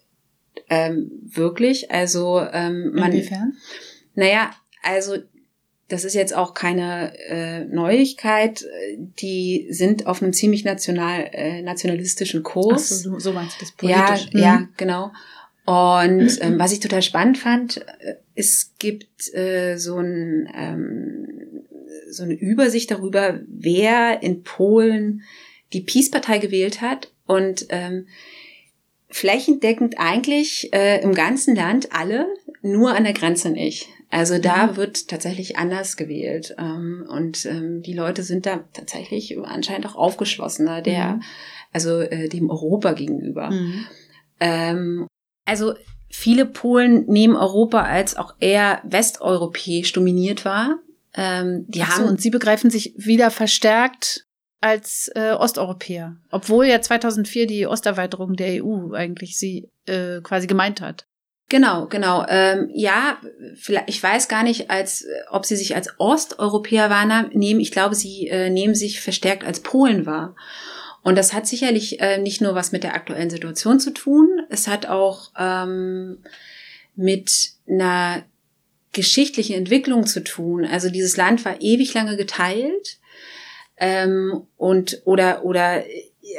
ähm, 0.68 1.10
wirklich. 1.22 1.90
Also 1.90 2.40
ähm, 2.40 2.92
man. 2.94 3.12
Inwiefern? 3.12 3.56
Naja, 4.14 4.50
also 4.82 5.16
das 5.88 6.04
ist 6.04 6.14
jetzt 6.14 6.34
auch 6.34 6.54
keine 6.54 7.16
äh, 7.28 7.64
Neuigkeit. 7.66 8.66
Die 9.20 9.68
sind 9.70 10.06
auf 10.06 10.22
einem 10.22 10.32
ziemlich 10.32 10.64
national, 10.64 11.28
äh, 11.32 11.62
nationalistischen 11.62 12.42
Kurs. 12.42 12.90
Ach 12.92 13.04
so, 13.04 13.18
so 13.20 13.32
meinst 13.32 13.56
du 13.56 13.60
das 13.60 13.72
politisch? 13.72 14.28
Ja, 14.32 14.32
mhm. 14.32 14.38
ja, 14.38 14.68
genau. 14.76 15.12
Und 15.66 16.38
ähm, 16.42 16.58
was 16.58 16.72
ich 16.72 16.80
total 16.80 17.02
spannend 17.02 17.38
fand, 17.38 17.78
äh, 17.78 18.16
es 18.34 18.74
gibt 18.78 19.32
äh, 19.34 19.76
so 19.76 19.98
ein 19.98 20.48
ähm, 20.56 21.55
so 22.08 22.22
eine 22.22 22.34
Übersicht 22.34 22.90
darüber, 22.90 23.40
wer 23.48 24.22
in 24.22 24.42
Polen 24.42 25.22
die 25.72 25.80
Peace-Partei 25.80 26.38
gewählt 26.38 26.80
hat 26.80 27.12
und 27.26 27.66
ähm, 27.70 28.06
flächendeckend 29.08 29.96
eigentlich 29.98 30.72
äh, 30.72 31.00
im 31.02 31.14
ganzen 31.14 31.54
Land 31.56 31.92
alle, 31.92 32.26
nur 32.62 32.94
an 32.94 33.04
der 33.04 33.12
Grenze 33.12 33.50
nicht. 33.50 33.88
Also 34.10 34.38
da 34.38 34.68
mhm. 34.68 34.76
wird 34.76 35.08
tatsächlich 35.08 35.58
anders 35.58 35.96
gewählt 35.96 36.54
ähm, 36.58 37.06
und 37.08 37.44
ähm, 37.46 37.82
die 37.82 37.92
Leute 37.92 38.22
sind 38.22 38.46
da 38.46 38.64
tatsächlich 38.72 39.36
anscheinend 39.38 39.86
auch 39.86 39.96
aufgeschlossener 39.96 40.80
der, 40.80 41.14
mhm. 41.14 41.22
also 41.72 42.00
äh, 42.00 42.28
dem 42.28 42.48
Europa 42.48 42.92
gegenüber. 42.92 43.50
Mhm. 43.50 43.86
Ähm, 44.38 45.06
also 45.44 45.75
viele 46.08 46.46
Polen 46.46 47.04
nehmen 47.06 47.36
Europa 47.36 47.82
als 47.82 48.16
auch 48.16 48.34
eher 48.38 48.80
westeuropäisch 48.84 49.92
dominiert 49.92 50.44
wahr. 50.44 50.78
Ähm, 51.16 51.64
die 51.68 51.82
Ach 51.82 51.90
haben 51.90 52.04
so, 52.04 52.08
und 52.11 52.20
sie 52.20 52.30
begreifen 52.30 52.70
sich 52.70 52.94
wieder 52.96 53.30
verstärkt 53.30 54.26
als 54.61 55.11
äh, 55.14 55.32
Osteuropäer, 55.32 56.16
obwohl 56.30 56.66
ja 56.66 56.80
2004 56.80 57.46
die 57.46 57.66
Osterweiterung 57.66 58.35
der 58.35 58.62
EU 58.64 58.92
eigentlich 58.92 59.38
sie 59.38 59.70
äh, 59.87 60.20
quasi 60.20 60.46
gemeint 60.46 60.80
hat. 60.80 61.06
Genau, 61.49 61.87
genau. 61.87 62.26
Ähm, 62.28 62.70
ja, 62.75 63.18
vielleicht, 63.54 63.88
ich 63.88 64.02
weiß 64.02 64.28
gar 64.28 64.42
nicht, 64.42 64.68
als 64.68 65.06
ob 65.30 65.46
sie 65.46 65.54
sich 65.54 65.76
als 65.76 65.94
Osteuropäer 65.99 66.90
wahrnehmen. 66.90 67.61
Ich 67.61 67.70
glaube, 67.70 67.94
sie 67.94 68.26
äh, 68.26 68.50
nehmen 68.50 68.75
sich 68.75 69.00
verstärkt 69.00 69.44
als 69.44 69.61
Polen 69.61 70.06
wahr. 70.06 70.35
Und 71.02 71.16
das 71.16 71.32
hat 71.32 71.46
sicherlich 71.46 72.00
äh, 72.00 72.18
nicht 72.18 72.40
nur 72.40 72.56
was 72.56 72.73
mit 72.73 72.82
der 72.82 72.96
aktuellen 72.96 73.30
Situation 73.30 73.78
zu 73.78 73.92
tun. 73.92 74.40
Es 74.50 74.66
hat 74.66 74.87
auch 74.87 75.30
ähm, 75.38 76.18
mit 76.96 77.50
einer 77.68 78.25
geschichtlichen 78.96 79.54
Entwicklung 79.54 80.06
zu 80.06 80.24
tun. 80.24 80.64
Also 80.64 80.90
dieses 80.90 81.16
Land 81.16 81.44
war 81.44 81.60
ewig 81.60 81.94
lange 81.94 82.16
geteilt 82.16 82.98
ähm, 83.76 84.46
und 84.56 85.02
oder 85.04 85.44
oder 85.44 85.84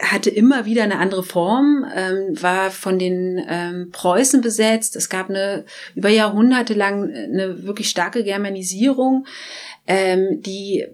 hatte 0.01 0.29
immer 0.29 0.65
wieder 0.65 0.83
eine 0.83 0.97
andere 0.97 1.23
Form, 1.23 1.85
ähm, 1.95 2.41
war 2.41 2.71
von 2.71 2.99
den 2.99 3.41
ähm, 3.47 3.89
Preußen 3.91 4.41
besetzt. 4.41 4.95
Es 4.95 5.07
gab 5.07 5.29
eine 5.29 5.63
über 5.95 6.09
Jahrhunderte 6.09 6.73
lang 6.73 7.09
eine 7.13 7.63
wirklich 7.63 7.89
starke 7.89 8.23
Germanisierung, 8.23 9.25
ähm, 9.85 10.41
die 10.41 10.85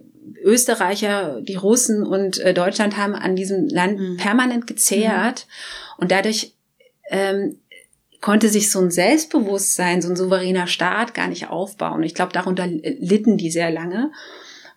Österreicher, 0.42 1.40
die 1.40 1.56
Russen 1.56 2.06
und 2.06 2.38
äh, 2.38 2.54
Deutschland 2.54 2.96
haben 2.96 3.14
an 3.14 3.34
diesem 3.36 3.68
Land 3.68 3.98
mhm. 3.98 4.16
permanent 4.16 4.66
gezehrt 4.66 5.46
mhm. 5.46 6.02
und 6.02 6.12
dadurch 6.12 6.54
ähm, 7.10 7.58
konnte 8.24 8.48
sich 8.48 8.70
so 8.70 8.80
ein 8.80 8.90
Selbstbewusstsein, 8.90 10.00
so 10.00 10.08
ein 10.08 10.16
souveräner 10.16 10.66
Staat 10.66 11.12
gar 11.12 11.28
nicht 11.28 11.50
aufbauen. 11.50 12.02
Ich 12.02 12.14
glaube, 12.14 12.32
darunter 12.32 12.66
litten 12.66 13.36
die 13.36 13.50
sehr 13.50 13.70
lange. 13.70 14.12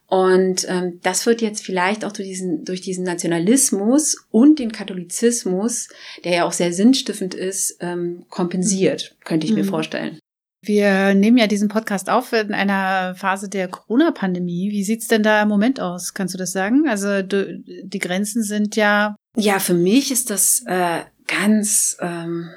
Und 0.06 0.68
ähm, 0.68 1.00
das 1.02 1.26
wird 1.26 1.42
jetzt 1.42 1.64
vielleicht 1.64 2.04
auch 2.04 2.12
durch 2.12 2.28
diesen, 2.28 2.66
durch 2.66 2.82
diesen 2.82 3.06
Nationalismus 3.06 4.18
und 4.32 4.60
den 4.60 4.74
Katholizismus, 4.74 5.88
der 6.26 6.34
ja 6.34 6.44
auch 6.44 6.52
sehr 6.52 6.74
sinnstiftend 6.74 7.36
ist, 7.36 7.78
ähm, 7.80 8.26
kompensiert, 8.30 9.16
könnte 9.24 9.48
ich 9.48 9.54
mhm. 9.54 9.60
mir 9.60 9.64
vorstellen. 9.64 10.20
Wir 10.62 11.14
nehmen 11.14 11.38
ja 11.38 11.48
diesen 11.48 11.70
Podcast 11.70 12.10
auf 12.10 12.34
in 12.34 12.54
einer 12.54 13.16
Phase 13.16 13.48
der 13.48 13.70
Corona-Pandemie. 13.70 14.72
Wie 14.72 14.84
sieht's 14.84 15.08
denn 15.08 15.24
da 15.24 15.44
im 15.44 15.48
Moment 15.48 15.80
aus? 15.80 16.14
Kannst 16.14 16.34
du 16.34 16.38
das 16.38 16.52
sagen? 16.52 16.90
Also 16.90 17.22
du, 17.22 17.64
die 17.64 18.00
Grenzen 18.00 18.44
sind 18.44 18.76
ja. 18.76 19.16
Ja, 19.38 19.60
für 19.60 19.74
mich 19.74 20.12
ist 20.12 20.32
das 20.32 20.66
äh, 20.68 21.04
ganz 21.28 21.96
ähm, 22.02 22.50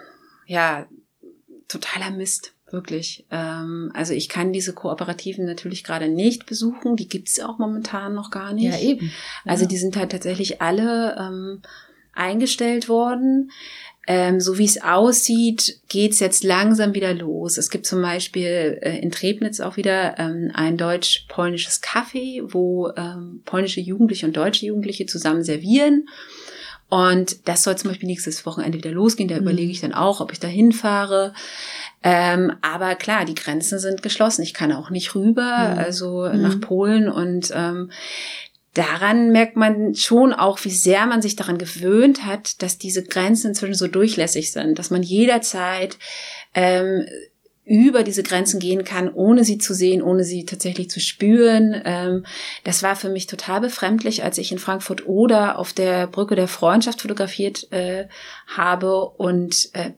ja, 0.51 0.89
totaler 1.69 2.11
Mist, 2.11 2.55
wirklich. 2.73 3.25
Ähm, 3.31 3.93
also 3.95 4.13
ich 4.15 4.29
kann 4.29 4.53
diese 4.53 4.73
Kooperativen 4.73 5.47
natürlich 5.47 5.85
gerade 5.85 6.09
nicht 6.09 6.45
besuchen, 6.45 6.97
die 6.97 7.07
gibt's 7.07 7.39
auch 7.39 7.59
momentan 7.59 8.15
noch 8.15 8.33
gar 8.33 8.53
nicht. 8.53 8.65
Ja, 8.65 8.79
eben. 8.81 9.13
Ja. 9.45 9.53
Also 9.53 9.67
die 9.67 9.77
sind 9.77 9.97
halt 9.97 10.11
tatsächlich 10.11 10.61
alle 10.61 11.17
ähm, 11.17 11.63
eingestellt 12.13 12.89
worden. 12.89 13.53
Ähm, 14.09 14.41
so 14.41 14.59
wie 14.59 14.65
es 14.65 14.83
aussieht, 14.83 15.83
geht's 15.89 16.19
jetzt 16.19 16.43
langsam 16.43 16.95
wieder 16.95 17.15
los. 17.15 17.57
Es 17.57 17.71
gibt 17.71 17.87
zum 17.87 18.03
Beispiel 18.03 18.81
äh, 18.83 18.99
in 18.99 19.13
Trebnitz 19.13 19.61
auch 19.61 19.77
wieder 19.77 20.19
ähm, 20.19 20.51
ein 20.53 20.77
deutsch-polnisches 20.77 21.81
Café, 21.81 22.43
wo 22.43 22.91
ähm, 22.97 23.43
polnische 23.45 23.81
Jugendliche 23.81 24.27
und 24.27 24.37
deutsche 24.37 24.67
Jugendliche 24.67 25.07
zusammen 25.07 25.45
servieren. 25.45 26.09
Und 26.91 27.49
das 27.49 27.63
soll 27.63 27.79
zum 27.79 27.91
Beispiel 27.91 28.09
nächstes 28.09 28.45
Wochenende 28.45 28.77
wieder 28.77 28.91
losgehen. 28.91 29.29
Da 29.29 29.37
mhm. 29.37 29.43
überlege 29.43 29.71
ich 29.71 29.81
dann 29.81 29.95
auch, 29.95 30.21
ob 30.21 30.33
ich 30.33 30.41
da 30.41 30.49
hinfahre. 30.49 31.33
Ähm, 32.03 32.53
aber 32.63 32.97
klar, 32.97 33.25
die 33.25 33.37
Grenzen 33.37 33.79
sind 33.79 34.03
geschlossen. 34.03 34.43
Ich 34.43 34.55
kann 34.55 34.73
auch 34.73 34.91
nicht 34.91 35.15
rüber, 35.15 35.73
mhm. 35.73 35.79
also 35.79 36.29
mhm. 36.31 36.43
nach 36.43 36.61
Polen. 36.61 37.09
Und 37.09 37.53
ähm, 37.55 37.91
daran 38.75 39.31
merkt 39.31 39.57
man 39.57 39.95
schon 39.95 40.33
auch, 40.33 40.59
wie 40.65 40.71
sehr 40.71 41.07
man 41.07 41.23
sich 41.23 41.37
daran 41.37 41.59
gewöhnt 41.59 42.27
hat, 42.27 42.61
dass 42.61 42.77
diese 42.77 43.05
Grenzen 43.05 43.49
inzwischen 43.49 43.75
so 43.75 43.87
durchlässig 43.87 44.51
sind, 44.51 44.79
dass 44.79 44.91
man 44.91 45.03
jederzeit 45.03 45.97
ähm, 46.55 47.07
über 47.65 48.03
diese 48.03 48.23
Grenzen 48.23 48.59
gehen 48.59 48.85
kann, 48.85 49.13
ohne 49.13 49.45
sie 49.45 49.59
zu 49.59 49.75
sehen, 49.75 50.03
ohne 50.03 50.25
sie 50.25 50.45
tatsächlich 50.45 50.91
zu 50.91 50.99
spüren. 50.99 51.81
Ähm, 51.85 52.25
das 52.65 52.83
war 52.83 52.97
für 52.97 53.11
mich 53.11 53.27
total 53.27 53.61
befremdlich, 53.61 54.25
als 54.25 54.39
ich 54.39 54.51
in 54.51 54.59
Frankfurt 54.59 55.07
oder 55.07 55.59
auf 55.59 55.73
der 55.73 56.07
Brücke 56.07 56.35
der 56.35 56.49
Freundschaft 56.49 57.03
fotografiert 57.03 57.71
äh, 57.71 58.09
habe 58.47 59.09
und 59.11 59.71
äh, 59.75 59.93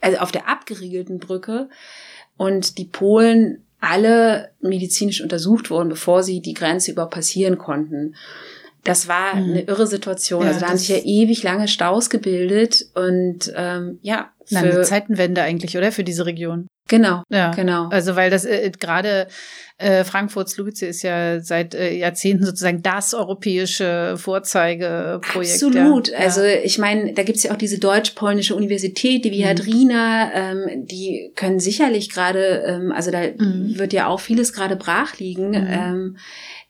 also 0.00 0.18
auf 0.18 0.30
der 0.30 0.48
abgeriegelten 0.48 1.18
Brücke 1.18 1.68
und 2.36 2.78
die 2.78 2.84
Polen 2.84 3.64
alle 3.80 4.50
medizinisch 4.60 5.20
untersucht 5.20 5.70
wurden, 5.70 5.88
bevor 5.88 6.22
sie 6.22 6.40
die 6.40 6.54
Grenze 6.54 6.92
über 6.92 7.06
passieren 7.06 7.58
konnten. 7.58 8.14
Das 8.84 9.08
war 9.08 9.34
mhm. 9.34 9.50
eine 9.50 9.62
irre 9.62 9.86
Situation. 9.86 10.42
Ja, 10.42 10.48
also 10.48 10.60
da 10.60 10.68
haben 10.68 10.78
sich 10.78 10.88
ja 10.88 11.02
ewig 11.02 11.42
lange 11.42 11.68
Staus 11.68 12.08
gebildet 12.08 12.86
und 12.94 13.52
ähm, 13.54 13.98
ja. 14.02 14.30
Lange 14.48 14.82
Zeitenwende 14.82 15.42
eigentlich, 15.42 15.76
oder? 15.76 15.92
Für 15.92 16.02
diese 16.02 16.26
Region. 16.26 16.66
Genau, 16.90 17.22
Ja, 17.30 17.52
genau. 17.52 17.88
Also 17.88 18.16
weil 18.16 18.30
das 18.30 18.44
äh, 18.44 18.72
gerade 18.78 19.28
äh, 19.78 20.02
Frankfurt 20.02 20.48
Sluice 20.48 20.82
ist 20.82 21.02
ja 21.02 21.40
seit 21.40 21.72
äh, 21.74 21.94
Jahrzehnten 21.94 22.44
sozusagen 22.44 22.82
das 22.82 23.14
europäische 23.14 24.16
Vorzeigeprojekt. 24.18 25.54
Absolut. 25.54 26.08
Ja. 26.08 26.18
Also 26.18 26.42
ich 26.42 26.78
meine, 26.78 27.14
da 27.14 27.22
gibt's 27.22 27.44
ja 27.44 27.52
auch 27.52 27.56
diese 27.56 27.78
deutsch-polnische 27.78 28.56
Universität, 28.56 29.24
die 29.24 29.30
Viadrina, 29.30 30.32
ähm, 30.34 30.86
die 30.86 31.30
können 31.36 31.60
sicherlich 31.60 32.10
gerade, 32.10 32.64
ähm, 32.66 32.92
also 32.92 33.10
da 33.12 33.20
Mhm. 33.20 33.78
wird 33.78 33.92
ja 33.92 34.08
auch 34.08 34.20
vieles 34.20 34.52
gerade 34.52 34.74
brach 34.74 35.16
liegen. 35.18 35.50
Mhm. 35.50 35.68
Ähm, 35.70 36.16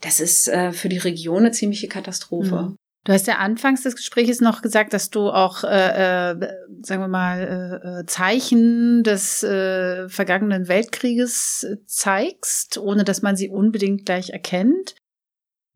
das 0.03 0.21
ist 0.21 0.49
äh, 0.49 0.73
für 0.73 0.91
die 0.91 0.99
Region 0.99 1.39
eine 1.39 1.51
ziemliche 1.53 1.89
Katastrophe. 1.89 2.75
Du 3.05 3.13
hast 3.15 3.27
ja 3.27 3.37
anfangs 3.39 3.83
des 3.83 3.97
Gesprächs 3.97 4.41
noch 4.41 4.61
gesagt, 4.61 4.93
dass 4.93 5.09
du 5.09 5.31
auch, 5.31 5.65
äh, 5.65 6.33
äh, 6.33 6.37
sagen 6.83 7.01
wir 7.03 7.09
mal, 7.09 7.81
äh, 7.83 8.01
äh, 8.01 8.07
Zeichen 8.07 9.03
des 9.03 9.43
äh, 9.43 10.07
vergangenen 10.11 10.69
Weltkrieges 10.69 11.65
äh, 11.69 11.77
zeigst, 11.87 12.77
ohne 12.77 13.05
dass 13.05 13.23
man 13.23 13.37
sie 13.37 13.49
unbedingt 13.49 14.05
gleich 14.05 14.31
erkennt. 14.31 14.97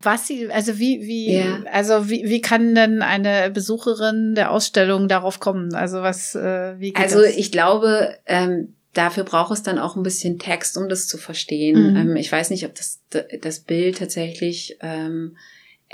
Was 0.03 0.27
sie, 0.27 0.51
also 0.51 0.77
wie, 0.77 1.01
wie, 1.01 1.33
Ja. 1.33 1.63
also 1.71 2.09
wie, 2.09 2.25
wie 2.25 2.41
kann 2.41 2.75
denn 2.75 3.01
eine 3.01 3.49
Besucherin 3.49 4.35
der 4.35 4.51
Ausstellung 4.51 5.07
darauf 5.07 5.39
kommen? 5.39 5.73
Also 5.73 6.03
was, 6.03 6.35
äh, 6.35 6.79
wie 6.79 6.93
geht 6.93 7.01
Also 7.03 7.21
das? 7.23 7.35
ich 7.35 7.51
glaube, 7.51 8.15
ähm, 8.27 8.75
dafür 8.93 9.23
braucht 9.23 9.51
es 9.53 9.63
dann 9.63 9.79
auch 9.79 9.95
ein 9.95 10.03
bisschen 10.03 10.37
Text, 10.37 10.77
um 10.77 10.89
das 10.89 11.07
zu 11.07 11.17
verstehen. 11.17 11.91
Mhm. 11.91 11.97
Ähm, 11.97 12.15
ich 12.17 12.31
weiß 12.31 12.51
nicht, 12.51 12.65
ob 12.65 12.75
das 12.75 13.01
das 13.41 13.61
Bild 13.61 13.97
tatsächlich 13.97 14.77
ähm, 14.81 15.37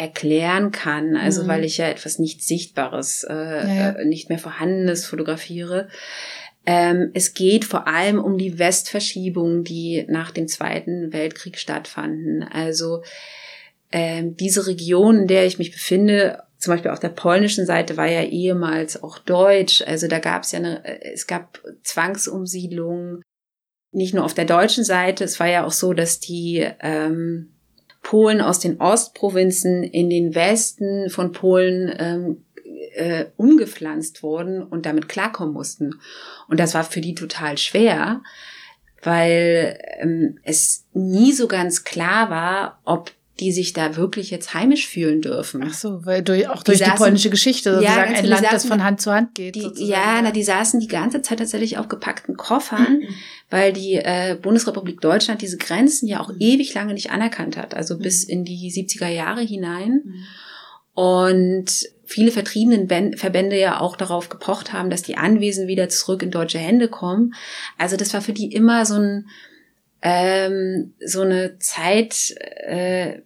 erklären 0.01 0.71
kann, 0.71 1.15
also 1.15 1.43
Mhm. 1.43 1.47
weil 1.47 1.63
ich 1.63 1.77
ja 1.77 1.87
etwas 1.87 2.17
nicht 2.19 2.43
Sichtbares, 2.43 3.23
äh, 3.23 3.33
Ja, 3.33 3.67
ja. 3.73 3.89
äh, 3.91 4.05
nicht 4.05 4.29
mehr 4.29 4.39
Vorhandenes 4.39 5.05
fotografiere. 5.05 5.87
Ähm, 6.65 7.11
es 7.13 7.33
geht 7.33 7.65
vor 7.65 7.87
allem 7.87 8.19
um 8.19 8.37
die 8.37 8.57
Westverschiebungen, 8.59 9.63
die 9.63 10.05
nach 10.09 10.31
dem 10.31 10.47
Zweiten 10.47 11.13
Weltkrieg 11.13 11.57
stattfanden. 11.57 12.43
Also 12.43 13.03
ähm, 13.91 14.35
diese 14.37 14.67
Region, 14.67 15.21
in 15.21 15.27
der 15.27 15.45
ich 15.45 15.57
mich 15.59 15.71
befinde, 15.71 16.43
zum 16.57 16.73
Beispiel 16.73 16.91
auf 16.91 16.99
der 16.99 17.09
polnischen 17.09 17.65
Seite 17.65 17.97
war 17.97 18.07
ja 18.07 18.21
ehemals 18.23 19.01
auch 19.01 19.17
deutsch. 19.19 19.81
Also 19.85 20.07
da 20.07 20.19
gab 20.19 20.43
es 20.43 20.51
ja 20.51 20.59
eine, 20.59 20.83
äh, 20.85 21.13
es 21.13 21.25
gab 21.27 21.59
Zwangsumsiedlungen, 21.83 23.21
nicht 23.93 24.13
nur 24.13 24.23
auf 24.23 24.33
der 24.33 24.45
deutschen 24.45 24.83
Seite. 24.83 25.23
Es 25.23 25.39
war 25.39 25.47
ja 25.47 25.65
auch 25.65 25.71
so, 25.71 25.93
dass 25.93 26.19
die 26.19 26.65
ähm, 26.79 27.53
Polen 28.11 28.41
aus 28.41 28.59
den 28.59 28.81
Ostprovinzen 28.81 29.83
in 29.83 30.09
den 30.09 30.35
Westen 30.35 31.09
von 31.09 31.31
Polen 31.31 31.95
ähm, 31.97 32.43
äh, 32.93 33.27
umgepflanzt 33.37 34.21
wurden 34.21 34.63
und 34.63 34.85
damit 34.85 35.07
klarkommen 35.07 35.53
mussten. 35.53 35.95
Und 36.49 36.59
das 36.59 36.73
war 36.73 36.83
für 36.83 36.99
die 36.99 37.15
total 37.15 37.57
schwer, 37.57 38.21
weil 39.01 39.79
ähm, 40.01 40.39
es 40.43 40.87
nie 40.91 41.31
so 41.31 41.47
ganz 41.47 41.85
klar 41.85 42.29
war, 42.29 42.81
ob 42.83 43.13
die 43.41 43.51
sich 43.51 43.73
da 43.73 43.97
wirklich 43.97 44.31
jetzt 44.31 44.53
heimisch 44.53 44.87
fühlen 44.87 45.21
dürfen. 45.21 45.63
Ach 45.67 45.73
so, 45.73 46.05
weil 46.05 46.21
durch, 46.21 46.47
auch 46.47 46.63
Die 46.63 46.71
durch 46.71 46.77
die 46.77 46.85
saßen- 46.85 46.95
polnische 46.97 47.29
Geschichte 47.29 47.71
Ja, 47.71 47.75
sozusagen 47.75 47.97
ganz 48.05 48.09
ein 48.11 48.15
viele 48.23 48.29
Land, 48.35 48.45
das 48.51 48.63
saßen- 48.65 48.67
von 48.69 48.83
Hand 48.83 49.01
zu 49.01 49.11
Hand 49.11 49.35
geht. 49.35 49.55
Die, 49.55 49.71
ja, 49.85 50.21
na, 50.21 50.31
die 50.31 50.43
saßen 50.43 50.79
die 50.79 50.87
ganze 50.87 51.21
Zeit 51.21 51.39
tatsächlich 51.39 51.77
auf 51.77 51.89
gepackten 51.89 52.37
Koffern, 52.37 52.99
Mhm. 52.99 53.07
weil 53.49 53.73
die 53.73 53.95
äh, 53.95 54.37
Bundesrepublik 54.41 55.01
Deutschland 55.01 55.41
diese 55.41 55.57
Grenzen 55.57 56.07
ja 56.07 56.21
auch 56.21 56.29
Mhm. 56.29 56.37
ewig 56.39 56.73
lange 56.73 56.93
nicht 56.93 57.11
anerkannt 57.11 57.57
hat, 57.57 57.73
also 57.73 57.95
Mhm. 57.95 57.99
bis 58.03 58.23
in 58.23 58.45
die 58.45 58.69
70er 58.71 59.09
Jahre 59.09 59.41
hinein. 59.41 60.01
Mhm. 60.05 60.13
Und 60.93 61.65
viele 62.05 62.31
vertriebenen 62.31 62.87
Ben- 62.87 63.15
Verbände 63.17 63.57
ja 63.57 63.79
auch 63.79 63.95
darauf 63.95 64.27
gepocht 64.29 64.73
haben, 64.73 64.89
dass 64.89 65.01
die 65.01 65.15
Anwesen 65.17 65.67
wieder 65.67 65.87
zurück 65.89 66.21
in 66.21 66.31
deutsche 66.31 66.59
Hände 66.59 66.89
kommen. 66.89 67.33
Also 67.77 67.95
das 67.95 68.13
war 68.13 68.21
für 68.21 68.33
die 68.33 68.51
immer 68.51 68.85
so 68.85 68.95
ein 68.95 69.27
ähm, 70.01 70.93
so 71.05 71.21
eine 71.21 71.57
Zeit 71.59 72.33
äh, 72.37 73.19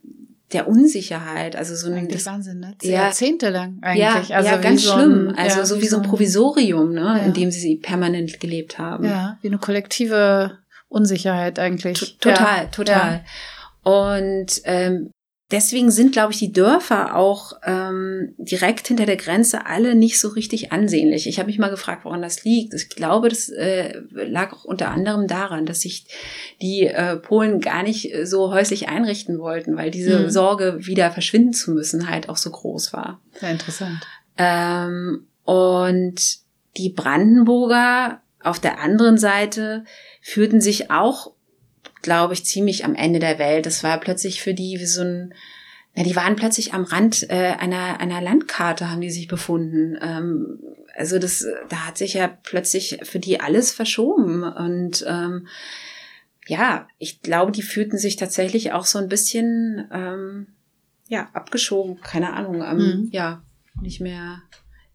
der 0.53 0.67
Unsicherheit, 0.67 1.55
also 1.55 1.75
so 1.75 1.87
ein 1.87 1.93
Eigentlich 1.97 2.23
das, 2.23 2.31
Wahnsinn, 2.31 2.59
ne? 2.59 2.75
Ja. 2.81 3.03
Jahrzehntelang 3.05 3.81
ja, 3.95 4.13
eigentlich. 4.15 4.35
also 4.35 4.49
ja, 4.49 4.57
ganz 4.57 4.83
so 4.83 4.93
schlimm. 4.93 5.29
Ein, 5.29 5.35
also 5.37 5.59
ja, 5.59 5.65
so 5.65 5.81
wie 5.81 5.87
so 5.87 5.97
ein 5.97 6.03
Provisorium, 6.03 6.93
ne, 6.93 7.01
Ja. 7.01 7.17
in 7.17 7.33
dem 7.33 7.51
sie 7.51 7.77
permanent 7.77 8.39
gelebt 8.39 8.77
haben. 8.77 9.05
Ja, 9.05 9.37
wie 9.41 9.47
eine 9.47 9.57
kollektive 9.57 10.59
Unsicherheit 10.87 11.57
eigentlich. 11.59 11.99
T- 11.99 12.17
Total, 12.19 12.63
Ja. 12.63 12.65
total. 12.65 13.25
Und 13.83 14.61
ähm, 14.65 15.11
deswegen 15.55 15.89
sind, 15.89 16.11
glaube 16.11 16.33
ich, 16.33 16.39
die 16.39 16.51
Dörfer 16.51 17.15
auch 17.15 17.53
ähm, 17.63 18.35
direkt 18.37 18.89
hinter 18.89 19.05
der 19.05 19.15
Grenze 19.15 19.65
alle 19.65 19.95
nicht 19.95 20.19
so 20.19 20.27
richtig 20.27 20.73
ansehnlich. 20.73 21.27
Ich 21.27 21.39
habe 21.39 21.47
mich 21.47 21.57
mal 21.57 21.69
gefragt, 21.69 22.03
woran 22.03 22.21
das 22.21 22.43
liegt. 22.43 22.73
Ich 22.73 22.89
glaube, 22.89 23.29
das 23.29 23.47
äh, 23.49 24.01
lag 24.11 24.51
auch 24.51 24.65
unter 24.65 24.91
anderem 24.91 25.27
daran, 25.27 25.65
dass 25.65 25.79
sich 25.81 26.05
die 26.61 26.81
äh, 26.87 27.15
Polen 27.15 27.61
gar 27.61 27.83
nicht 27.83 28.11
so 28.23 28.53
häuslich 28.53 28.89
einrichten 28.89 29.39
wollten, 29.39 29.77
weil 29.77 29.91
diese 29.91 30.19
Mhm. 30.19 30.29
Sorge, 30.29 30.85
wieder 30.85 31.09
verschwinden 31.11 31.53
zu 31.53 31.71
müssen, 31.71 32.09
halt 32.09 32.27
auch 32.27 32.37
so 32.37 32.51
groß 32.51 32.91
war. 32.91 33.21
Sehr 33.39 33.51
interessant. 33.51 34.05
Ähm, 34.37 35.27
und 35.45 36.15
die 36.75 36.89
Brandenburger 36.89 38.21
auf 38.43 38.59
der 38.59 38.79
anderen 38.81 39.17
Seite 39.17 39.85
fühlten 40.21 40.59
sich 40.59 40.91
auch, 40.91 41.31
glaube 42.01 42.33
ich, 42.33 42.45
ziemlich 42.45 42.85
am 42.85 42.95
Ende 42.95 43.19
der 43.19 43.39
Welt. 43.39 43.65
Das 43.65 43.83
war 43.83 43.99
plötzlich 43.99 44.41
für 44.41 44.53
die 44.53 44.79
wie 44.79 44.85
so 44.85 45.01
ein, 45.01 45.33
na, 45.95 46.03
die 46.03 46.15
waren 46.15 46.35
plötzlich 46.35 46.73
am 46.73 46.83
Rand 46.83 47.29
äh, 47.29 47.55
einer, 47.57 47.99
einer 47.99 48.21
Landkarte, 48.21 48.89
haben 48.91 49.01
die 49.01 49.11
sich 49.11 49.27
befunden. 49.27 49.97
Ähm, 50.01 50.59
also 50.95 51.19
das, 51.19 51.45
da 51.69 51.87
hat 51.87 51.97
sich 51.97 52.13
ja 52.13 52.27
plötzlich 52.27 52.99
für 53.03 53.19
die 53.19 53.39
alles 53.39 53.71
verschoben. 53.71 54.43
Und 54.43 55.03
ähm, 55.07 55.47
ja, 56.47 56.87
ich 56.99 57.21
glaube, 57.21 57.51
die 57.51 57.63
fühlten 57.63 57.97
sich 57.97 58.17
tatsächlich 58.17 58.71
auch 58.71 58.85
so 58.85 58.99
ein 58.99 59.09
bisschen 59.09 59.87
ähm, 59.91 60.47
ja, 61.07 61.29
abgeschoben, 61.33 62.01
keine 62.01 62.33
Ahnung, 62.33 62.61
ähm, 62.63 62.77
Mhm. 62.77 63.09
ja, 63.11 63.41
nicht 63.81 64.01
mehr 64.01 64.41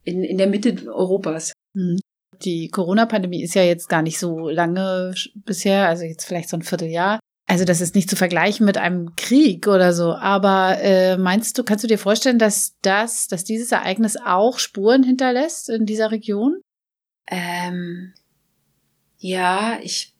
in, 0.05 0.25
in 0.25 0.39
der 0.39 0.47
Mitte 0.49 0.75
Europas. 0.93 1.53
Mhm. 1.75 1.99
Die 2.43 2.69
Corona-Pandemie 2.69 3.43
ist 3.43 3.55
ja 3.55 3.63
jetzt 3.63 3.89
gar 3.89 4.03
nicht 4.03 4.19
so 4.19 4.49
lange 4.49 5.15
bisher, 5.35 5.89
also 5.89 6.05
jetzt 6.05 6.25
vielleicht 6.25 6.49
so 6.49 6.57
ein 6.57 6.63
Vierteljahr. 6.63 7.21
Also 7.51 7.65
das 7.65 7.81
ist 7.81 7.97
nicht 7.97 8.09
zu 8.09 8.15
vergleichen 8.15 8.65
mit 8.65 8.79
einem 8.79 9.17
Krieg 9.17 9.67
oder 9.67 9.93
so. 9.93 10.15
Aber 10.15 10.79
äh, 10.81 11.17
meinst 11.17 11.59
du, 11.59 11.65
kannst 11.65 11.83
du 11.83 11.89
dir 11.89 11.99
vorstellen, 11.99 12.39
dass 12.39 12.77
das, 12.83 13.27
dass 13.27 13.43
dieses 13.43 13.73
Ereignis 13.73 14.17
auch 14.17 14.61
Spuren 14.61 15.03
hinterlässt 15.03 15.69
in 15.69 15.85
dieser 15.85 16.13
Region? 16.13 16.61
Ähm, 17.27 18.15
ja, 19.19 19.79
ich, 19.83 20.15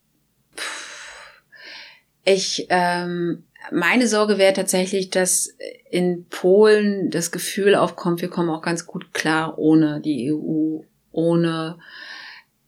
ich, 2.25 2.67
ähm, 2.69 3.45
meine 3.71 4.09
Sorge 4.09 4.37
wäre 4.37 4.53
tatsächlich, 4.53 5.11
dass 5.11 5.55
in 5.91 6.27
Polen 6.31 7.11
das 7.11 7.31
Gefühl 7.31 7.77
aufkommt, 7.77 8.23
wir 8.23 8.31
kommen 8.31 8.51
auch 8.51 8.63
ganz 8.63 8.87
gut 8.87 9.15
klar 9.15 9.57
ohne 9.57 10.01
die 10.01 10.33
EU, 10.33 10.81
ohne 11.13 11.79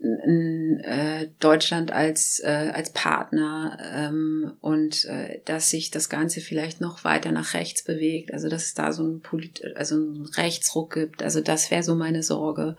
äh, 0.02 1.28
Deutschland 1.38 1.92
als 1.92 2.40
äh, 2.40 2.70
als 2.74 2.90
Partner 2.90 3.78
ähm, 3.94 4.52
und 4.60 5.04
äh, 5.04 5.40
dass 5.44 5.70
sich 5.70 5.90
das 5.90 6.08
Ganze 6.08 6.40
vielleicht 6.40 6.80
noch 6.80 7.04
weiter 7.04 7.32
nach 7.32 7.54
rechts 7.54 7.82
bewegt, 7.84 8.32
also 8.32 8.48
dass 8.48 8.64
es 8.64 8.74
da 8.74 8.92
so 8.92 9.04
ein 9.06 9.20
Polit 9.20 9.62
also 9.76 9.94
einen 9.94 10.26
Rechtsruck 10.26 10.94
gibt, 10.94 11.22
also 11.22 11.40
das 11.40 11.70
wäre 11.70 11.82
so 11.82 11.94
meine 11.94 12.22
Sorge. 12.22 12.76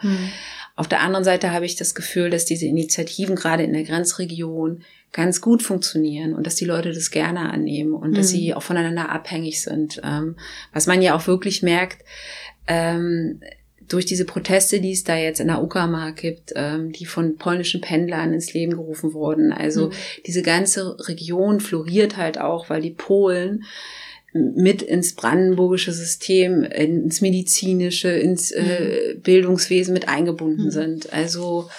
Auf 0.76 0.88
der 0.88 1.02
anderen 1.02 1.24
Seite 1.24 1.52
habe 1.52 1.66
ich 1.66 1.76
das 1.76 1.96
Gefühl, 1.96 2.30
dass 2.30 2.46
diese 2.46 2.66
Initiativen 2.66 3.36
gerade 3.36 3.64
in 3.64 3.74
der 3.74 3.84
Grenzregion 3.84 4.84
ganz 5.12 5.42
gut 5.42 5.62
funktionieren 5.62 6.34
und 6.34 6.48
dass 6.48 6.56
die 6.56 6.66
Leute 6.66 6.92
das 6.92 7.12
gerne 7.12 7.52
annehmen 7.52 7.94
und 7.94 8.18
dass 8.18 8.28
Mhm. 8.32 8.38
sie 8.38 8.54
auch 8.56 8.64
voneinander 8.64 9.10
abhängig 9.10 9.62
sind. 9.62 10.02
Ähm, 10.04 10.36
was 10.74 10.88
man 10.88 11.02
ja 11.02 11.16
auch 11.16 11.28
wirklich 11.28 11.62
merkt, 11.62 12.04
ähm, 12.68 13.40
durch 13.88 14.06
diese 14.06 14.26
Proteste, 14.26 14.80
die 14.80 14.92
es 14.92 15.04
da 15.04 15.16
jetzt 15.16 15.40
in 15.40 15.48
der 15.48 15.62
Uckermark 15.64 16.16
gibt, 16.18 16.54
ähm, 16.56 16.92
die 16.92 17.06
von 17.06 17.38
polnischen 17.38 17.82
Pendlern 17.82 18.34
ins 18.34 18.54
Leben 18.54 18.74
gerufen 18.74 19.14
wurden. 19.14 19.52
Also 19.54 19.88
Mhm. 19.88 19.92
diese 20.26 20.42
ganze 20.42 20.98
Region 21.08 21.60
floriert 21.60 22.18
halt 22.18 22.38
auch, 22.40 22.70
weil 22.70 22.82
die 22.82 22.92
Polen 22.92 23.64
mit 24.34 24.82
ins 24.82 25.14
brandenburgische 25.14 25.92
System, 25.92 26.64
ins 26.64 27.22
medizinische, 27.22 28.10
ins 28.10 28.52
äh, 28.52 29.16
Bildungswesen 29.22 29.94
mit 29.94 30.08
eingebunden 30.10 30.66
Mhm. 30.66 30.72
sind. 30.72 31.14
Also 31.14 31.70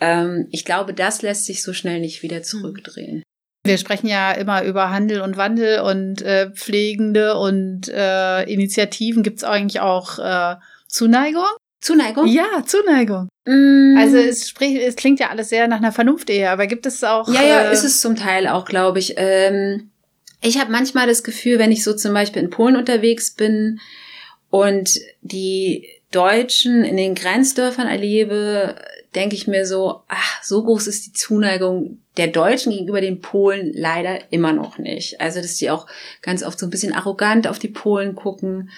ähm, 0.00 0.46
ich 0.52 0.64
glaube, 0.64 0.94
das 0.94 1.22
lässt 1.22 1.46
sich 1.46 1.62
so 1.62 1.72
schnell 1.72 1.98
nicht 2.00 2.22
wieder 2.22 2.42
zurückdrehen. 2.42 3.24
Wir 3.64 3.78
sprechen 3.78 4.06
ja 4.06 4.30
immer 4.32 4.62
über 4.62 4.90
Handel 4.90 5.20
und 5.20 5.36
Wandel 5.36 5.80
und 5.80 6.22
äh, 6.22 6.50
Pflegende 6.52 7.36
und 7.36 7.88
äh, 7.88 8.44
Initiativen. 8.44 9.24
Gibt 9.24 9.38
es 9.38 9.44
eigentlich 9.44 9.80
auch 9.80 10.18
äh, 10.20 10.54
Zuneigung? 10.88 11.44
Zuneigung? 11.80 12.26
Ja, 12.26 12.64
Zuneigung. 12.66 13.28
Mm. 13.44 13.96
Also 13.96 14.16
es, 14.16 14.48
spricht, 14.48 14.80
es 14.82 14.96
klingt 14.96 15.20
ja 15.20 15.28
alles 15.28 15.48
sehr 15.48 15.68
nach 15.68 15.78
einer 15.78 15.92
Vernunft-Ehe, 15.92 16.50
aber 16.50 16.66
gibt 16.66 16.86
es 16.86 17.04
auch. 17.04 17.32
Ja, 17.32 17.42
ja, 17.42 17.60
äh, 17.62 17.72
ist 17.72 17.84
es 17.84 18.00
zum 18.00 18.16
Teil 18.16 18.48
auch, 18.48 18.64
glaube 18.64 18.98
ich. 18.98 19.14
Ähm, 19.16 19.90
ich 20.40 20.58
habe 20.58 20.72
manchmal 20.72 21.06
das 21.06 21.22
Gefühl, 21.22 21.58
wenn 21.58 21.72
ich 21.72 21.84
so 21.84 21.94
zum 21.94 22.14
Beispiel 22.14 22.42
in 22.42 22.50
Polen 22.50 22.76
unterwegs 22.76 23.32
bin 23.32 23.80
und 24.50 24.98
die 25.20 25.86
Deutschen 26.10 26.84
in 26.84 26.96
den 26.96 27.14
Grenzdörfern 27.14 27.86
erlebe, 27.86 28.76
denke 29.14 29.36
ich 29.36 29.46
mir 29.46 29.66
so, 29.66 30.02
ach, 30.08 30.42
so 30.42 30.62
groß 30.62 30.86
ist 30.86 31.06
die 31.06 31.12
Zuneigung 31.12 31.98
der 32.16 32.28
Deutschen 32.28 32.72
gegenüber 32.72 33.00
den 33.00 33.20
Polen 33.20 33.72
leider 33.74 34.32
immer 34.32 34.52
noch 34.52 34.78
nicht. 34.78 35.20
Also, 35.20 35.40
dass 35.40 35.56
die 35.56 35.70
auch 35.70 35.86
ganz 36.22 36.42
oft 36.42 36.58
so 36.58 36.66
ein 36.66 36.70
bisschen 36.70 36.92
arrogant 36.92 37.46
auf 37.46 37.58
die 37.58 37.68
Polen 37.68 38.14
gucken. 38.14 38.70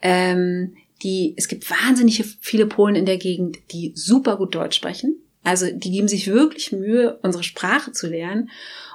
Ähm, 0.00 0.76
die, 1.02 1.34
es 1.36 1.48
gibt 1.48 1.70
wahnsinnig 1.70 2.24
viele 2.40 2.66
Polen 2.66 2.96
in 2.96 3.06
der 3.06 3.18
Gegend, 3.18 3.58
die 3.70 3.92
super 3.94 4.36
gut 4.36 4.54
Deutsch 4.54 4.76
sprechen. 4.76 5.16
Also, 5.44 5.66
die 5.70 5.90
geben 5.90 6.08
sich 6.08 6.26
wirklich 6.26 6.72
Mühe, 6.72 7.18
unsere 7.22 7.44
Sprache 7.44 7.92
zu 7.92 8.08
lernen. 8.08 8.50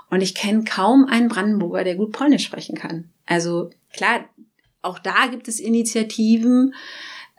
Und 0.10 0.22
ich 0.22 0.36
kenne 0.36 0.64
kaum 0.64 1.06
einen 1.06 1.30
Brandenburger, 1.30 1.84
der 1.84 1.96
gut 1.96 2.12
Polnisch 2.12 2.44
sprechen 2.44 2.76
kann. 2.76 3.10
Also, 3.26 3.72
klar, 3.92 4.26
auch 4.82 5.00
da 5.00 5.28
gibt 5.32 5.48
es 5.48 5.60
Initiativen, 5.60 6.74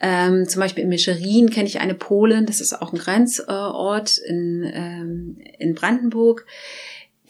ähm, 0.00 0.48
zum 0.48 0.61
Beispiel 0.61 0.83
in 0.83 0.88
Mischerin 0.88 1.50
kenne 1.50 1.68
ich 1.68 1.81
eine 1.81 1.94
Polin, 1.94 2.46
das 2.46 2.61
ist 2.61 2.72
auch 2.74 2.92
ein 2.92 2.98
Grenzort 2.98 4.18
in, 4.18 4.70
ähm, 4.74 5.38
in 5.59 5.74
Brandenburg, 5.74 6.46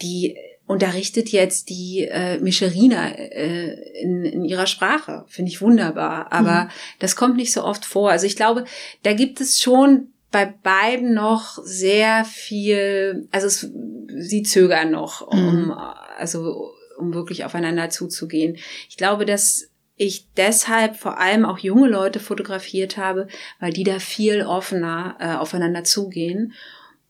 die 0.01 0.35
unterrichtet 0.67 1.29
jetzt 1.29 1.69
die 1.69 2.07
äh, 2.09 2.39
Mischeriner 2.39 3.17
äh, 3.17 4.01
in, 4.01 4.25
in 4.25 4.43
ihrer 4.43 4.65
Sprache. 4.65 5.25
Finde 5.27 5.51
ich 5.51 5.61
wunderbar. 5.61 6.31
Aber 6.31 6.65
mhm. 6.65 6.69
das 6.99 7.15
kommt 7.15 7.37
nicht 7.37 7.53
so 7.53 7.63
oft 7.63 7.85
vor. 7.85 8.09
Also 8.09 8.25
ich 8.25 8.35
glaube, 8.35 8.65
da 9.03 9.13
gibt 9.13 9.41
es 9.41 9.61
schon 9.61 10.07
bei 10.31 10.45
beiden 10.45 11.13
noch 11.13 11.59
sehr 11.63 12.25
viel, 12.25 13.27
also 13.31 13.47
es, 13.47 13.71
sie 14.17 14.43
zögern 14.43 14.91
noch, 14.91 15.21
um, 15.21 15.67
mhm. 15.67 15.71
also 16.17 16.71
um 16.97 17.13
wirklich 17.13 17.45
aufeinander 17.45 17.89
zuzugehen. 17.89 18.57
Ich 18.89 18.97
glaube, 18.97 19.25
dass 19.25 19.69
ich 19.97 20.27
deshalb 20.35 20.97
vor 20.97 21.19
allem 21.19 21.45
auch 21.45 21.59
junge 21.59 21.87
Leute 21.87 22.19
fotografiert 22.19 22.97
habe, 22.97 23.27
weil 23.59 23.71
die 23.71 23.83
da 23.83 23.99
viel 23.99 24.41
offener 24.41 25.15
äh, 25.19 25.35
aufeinander 25.35 25.83
zugehen 25.83 26.53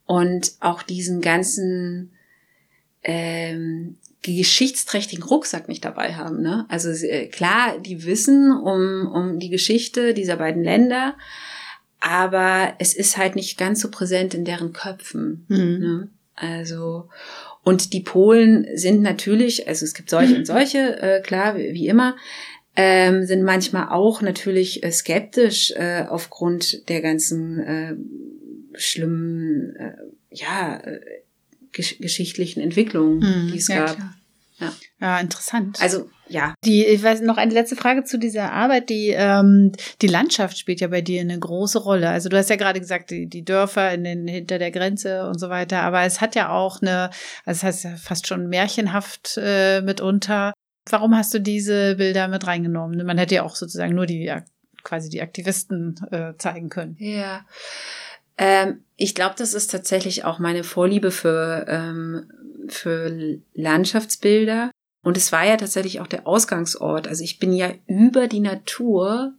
und 0.04 0.52
auch 0.60 0.82
diesen 0.82 1.20
ganzen 1.20 2.12
ähm, 3.06 3.96
geschichtsträchtigen 4.22 5.22
Rucksack 5.22 5.68
nicht 5.68 5.84
dabei 5.84 6.14
haben. 6.14 6.42
Ne? 6.42 6.66
Also 6.68 6.90
äh, 6.90 7.28
klar, 7.28 7.78
die 7.78 8.04
wissen 8.04 8.52
um, 8.52 9.06
um 9.06 9.38
die 9.38 9.50
Geschichte 9.50 10.12
dieser 10.12 10.36
beiden 10.36 10.64
Länder, 10.64 11.14
aber 12.00 12.74
es 12.78 12.94
ist 12.94 13.16
halt 13.16 13.36
nicht 13.36 13.56
ganz 13.56 13.80
so 13.80 13.90
präsent 13.90 14.34
in 14.34 14.44
deren 14.44 14.72
Köpfen. 14.72 15.46
Mhm. 15.48 15.78
Ne? 15.78 16.08
Also 16.34 17.08
und 17.62 17.92
die 17.92 18.00
Polen 18.00 18.66
sind 18.74 19.02
natürlich, 19.02 19.66
also 19.68 19.84
es 19.84 19.94
gibt 19.94 20.10
solche 20.10 20.36
und 20.36 20.46
solche, 20.46 21.00
äh, 21.00 21.20
klar, 21.20 21.56
wie, 21.56 21.72
wie 21.72 21.88
immer 21.88 22.16
ähm, 22.76 23.24
sind 23.24 23.42
manchmal 23.42 23.88
auch 23.88 24.20
natürlich 24.20 24.82
äh, 24.82 24.92
skeptisch 24.92 25.72
äh, 25.72 26.04
aufgrund 26.08 26.88
der 26.88 27.00
ganzen 27.00 27.58
äh, 27.60 27.96
schlimmen, 28.74 29.74
äh, 29.76 29.92
ja, 30.30 30.76
äh, 30.76 31.00
gesch 31.76 31.98
geschichtlichen 31.98 32.60
Entwicklungen, 32.60 33.22
hm, 33.22 33.52
die 33.52 33.58
es 33.58 33.68
ja, 33.68 33.86
gab. 33.86 33.98
Ja. 34.58 34.72
ja, 35.00 35.20
interessant. 35.20 35.80
Also 35.80 36.08
ja. 36.28 36.54
Die, 36.64 36.84
ich 36.84 37.02
weiß 37.02 37.20
noch 37.20 37.36
eine 37.36 37.52
letzte 37.52 37.76
Frage 37.76 38.02
zu 38.02 38.18
dieser 38.18 38.52
Arbeit. 38.52 38.90
Die, 38.90 39.10
ähm, 39.10 39.70
die 40.02 40.08
Landschaft 40.08 40.58
spielt 40.58 40.80
ja 40.80 40.88
bei 40.88 41.02
dir 41.02 41.20
eine 41.20 41.38
große 41.38 41.78
Rolle. 41.78 42.08
Also 42.08 42.28
du 42.28 42.36
hast 42.36 42.50
ja 42.50 42.56
gerade 42.56 42.80
gesagt, 42.80 43.10
die, 43.10 43.28
die 43.28 43.44
Dörfer 43.44 43.92
in 43.92 44.02
den, 44.02 44.26
hinter 44.26 44.58
der 44.58 44.72
Grenze 44.72 45.28
und 45.28 45.38
so 45.38 45.50
weiter. 45.50 45.82
Aber 45.82 46.02
es 46.02 46.20
hat 46.20 46.34
ja 46.34 46.50
auch 46.50 46.82
eine, 46.82 47.10
also 47.44 47.60
das 47.60 47.62
heißt 47.62 47.84
ja 47.84 47.96
fast 47.96 48.26
schon 48.26 48.48
märchenhaft 48.48 49.38
äh, 49.40 49.82
mitunter 49.82 50.52
Warum 50.88 51.16
hast 51.16 51.34
du 51.34 51.40
diese 51.40 51.96
Bilder 51.96 52.28
mit 52.28 52.46
reingenommen? 52.46 53.04
Man 53.04 53.18
hätte 53.18 53.34
ja 53.36 53.42
auch 53.42 53.56
sozusagen 53.56 53.94
nur 53.94 54.06
die 54.06 54.32
quasi 54.84 55.08
die 55.08 55.20
Aktivisten 55.20 55.96
äh, 56.12 56.34
zeigen 56.38 56.68
können. 56.68 56.96
Ja. 57.00 57.44
Ähm, 58.38 58.84
ich 58.96 59.14
glaube, 59.14 59.34
das 59.38 59.54
ist 59.54 59.70
tatsächlich 59.70 60.24
auch 60.24 60.38
meine 60.38 60.64
Vorliebe 60.64 61.10
für, 61.10 61.66
ähm, 61.68 62.30
für 62.68 63.38
Landschaftsbilder. 63.54 64.70
Und 65.02 65.16
es 65.16 65.30
war 65.32 65.46
ja 65.46 65.56
tatsächlich 65.56 66.00
auch 66.00 66.06
der 66.06 66.26
Ausgangsort. 66.26 67.06
Also 67.06 67.22
ich 67.22 67.38
bin 67.38 67.52
ja 67.52 67.72
über 67.86 68.26
die 68.26 68.40
Natur 68.40 69.34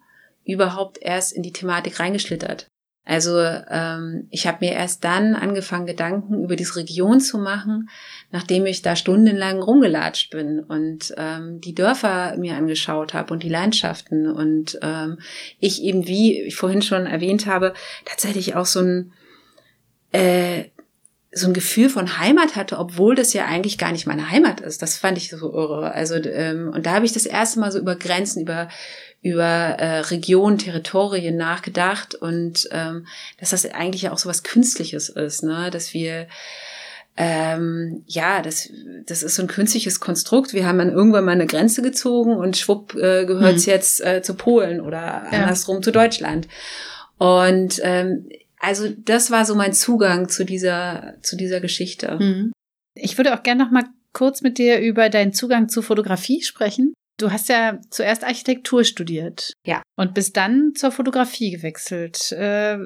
überhaupt 0.45 0.97
erst 1.01 1.33
in 1.33 1.43
die 1.43 1.51
Thematik 1.51 1.99
reingeschlittert. 1.99 2.67
Also 3.07 3.39
ähm, 3.39 4.27
ich 4.31 4.47
habe 4.47 4.65
mir 4.65 4.73
erst 4.73 5.05
dann 5.05 5.33
angefangen, 5.33 5.85
Gedanken 5.85 6.43
über 6.43 6.57
diese 6.57 6.75
Region 6.75 7.21
zu 7.21 7.37
machen, 7.37 7.89
nachdem 8.31 8.65
ich 8.65 8.81
da 8.81 8.97
stundenlang 8.97 9.61
rumgelatscht 9.61 10.29
bin 10.29 10.59
und 10.59 11.13
ähm, 11.15 11.61
die 11.61 11.73
Dörfer 11.73 12.35
mir 12.37 12.57
angeschaut 12.57 13.13
habe 13.13 13.33
und 13.33 13.43
die 13.43 13.49
Landschaften 13.49 14.29
und 14.29 14.77
ähm, 14.81 15.19
ich 15.59 15.81
eben, 15.83 16.05
wie 16.05 16.41
ich 16.41 16.57
vorhin 16.57 16.81
schon 16.81 17.05
erwähnt 17.05 17.45
habe, 17.45 17.73
tatsächlich 18.03 18.55
auch 18.55 18.65
so 18.65 18.81
ein 18.81 19.13
äh, 20.11 20.65
so 21.31 21.47
ein 21.47 21.53
Gefühl 21.53 21.89
von 21.89 22.17
Heimat 22.17 22.55
hatte, 22.55 22.77
obwohl 22.79 23.15
das 23.15 23.33
ja 23.33 23.45
eigentlich 23.45 23.77
gar 23.77 23.91
nicht 23.91 24.07
meine 24.07 24.31
Heimat 24.31 24.59
ist. 24.59 24.81
Das 24.81 24.97
fand 24.97 25.17
ich 25.17 25.29
so 25.29 25.53
irre. 25.53 25.91
Also 25.91 26.15
ähm, 26.15 26.71
und 26.73 26.85
da 26.85 26.93
habe 26.93 27.05
ich 27.05 27.13
das 27.13 27.25
erste 27.25 27.59
Mal 27.59 27.71
so 27.71 27.79
über 27.79 27.95
Grenzen, 27.95 28.41
über 28.41 28.69
über 29.27 29.43
äh, 29.43 29.99
Regionen, 29.99 30.57
Territorien 30.57 31.37
nachgedacht 31.37 32.15
und 32.15 32.67
ähm, 32.71 33.07
dass 33.39 33.51
das 33.51 33.65
eigentlich 33.65 34.09
auch 34.09 34.17
so 34.17 34.29
was 34.29 34.43
Künstliches 34.43 35.09
ist, 35.09 35.43
ne? 35.43 35.69
dass 35.71 35.93
wir 35.93 36.27
ähm, 37.19 38.03
ja, 38.05 38.43
das, 38.43 38.69
das 39.07 39.23
ist 39.23 39.35
so 39.35 39.41
ein 39.41 39.47
künstliches 39.47 39.99
Konstrukt. 39.99 40.53
Wir 40.53 40.67
haben 40.67 40.77
dann 40.77 40.91
irgendwann 40.91 41.25
mal 41.25 41.31
eine 41.31 41.47
Grenze 41.47 41.81
gezogen 41.81 42.35
und 42.35 42.57
schwupp 42.57 42.93
äh, 42.93 43.25
gehört 43.25 43.55
es 43.55 43.65
hm. 43.65 43.73
jetzt 43.73 44.05
äh, 44.05 44.21
zu 44.21 44.35
Polen 44.35 44.79
oder 44.79 45.25
ja. 45.31 45.41
andersrum 45.41 45.81
zu 45.81 45.91
Deutschland. 45.91 46.47
Und 47.17 47.79
ähm, 47.81 48.29
also 48.59 48.87
das 48.89 49.31
war 49.31 49.45
so 49.45 49.55
mein 49.55 49.73
Zugang 49.73 50.29
zu 50.29 50.45
dieser 50.45 51.15
zu 51.23 51.35
dieser 51.35 51.59
Geschichte. 51.59 52.19
Hm. 52.19 52.51
Ich 52.93 53.17
würde 53.17 53.33
auch 53.33 53.41
gerne 53.41 53.63
noch 53.63 53.71
mal 53.71 53.85
kurz 54.13 54.41
mit 54.41 54.59
dir 54.59 54.79
über 54.79 55.09
deinen 55.09 55.33
Zugang 55.33 55.69
zu 55.69 55.81
Fotografie 55.81 56.43
sprechen. 56.43 56.93
Du 57.17 57.31
hast 57.31 57.49
ja 57.49 57.79
zuerst 57.89 58.23
Architektur 58.23 58.83
studiert. 58.83 59.53
Ja. 59.65 59.81
Und 59.95 60.13
bist 60.13 60.37
dann 60.37 60.73
zur 60.75 60.91
Fotografie 60.91 61.49
gewechselt. 61.49 62.31
Äh, 62.31 62.77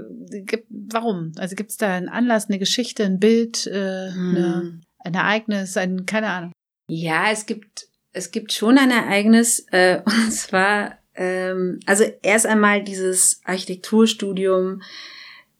warum? 0.69 1.33
Also 1.37 1.55
gibt 1.55 1.71
es 1.71 1.77
da 1.77 1.93
einen 1.93 2.07
Anlass, 2.07 2.47
eine 2.47 2.57
Geschichte, 2.57 3.03
ein 3.03 3.19
Bild, 3.19 3.67
äh, 3.67 4.11
hm. 4.11 4.35
eine, 4.35 4.81
ein 4.99 5.13
Ereignis, 5.13 5.75
ein, 5.75 6.05
keine 6.05 6.29
Ahnung. 6.29 6.51
Ja, 6.87 7.29
es 7.31 7.45
gibt, 7.45 7.87
es 8.13 8.31
gibt 8.31 8.53
schon 8.53 8.77
ein 8.77 8.91
Ereignis, 8.91 9.65
äh, 9.71 10.01
und 10.05 10.31
zwar, 10.31 10.97
ähm, 11.15 11.79
also 11.85 12.05
erst 12.21 12.45
einmal 12.45 12.83
dieses 12.83 13.41
Architekturstudium 13.43 14.81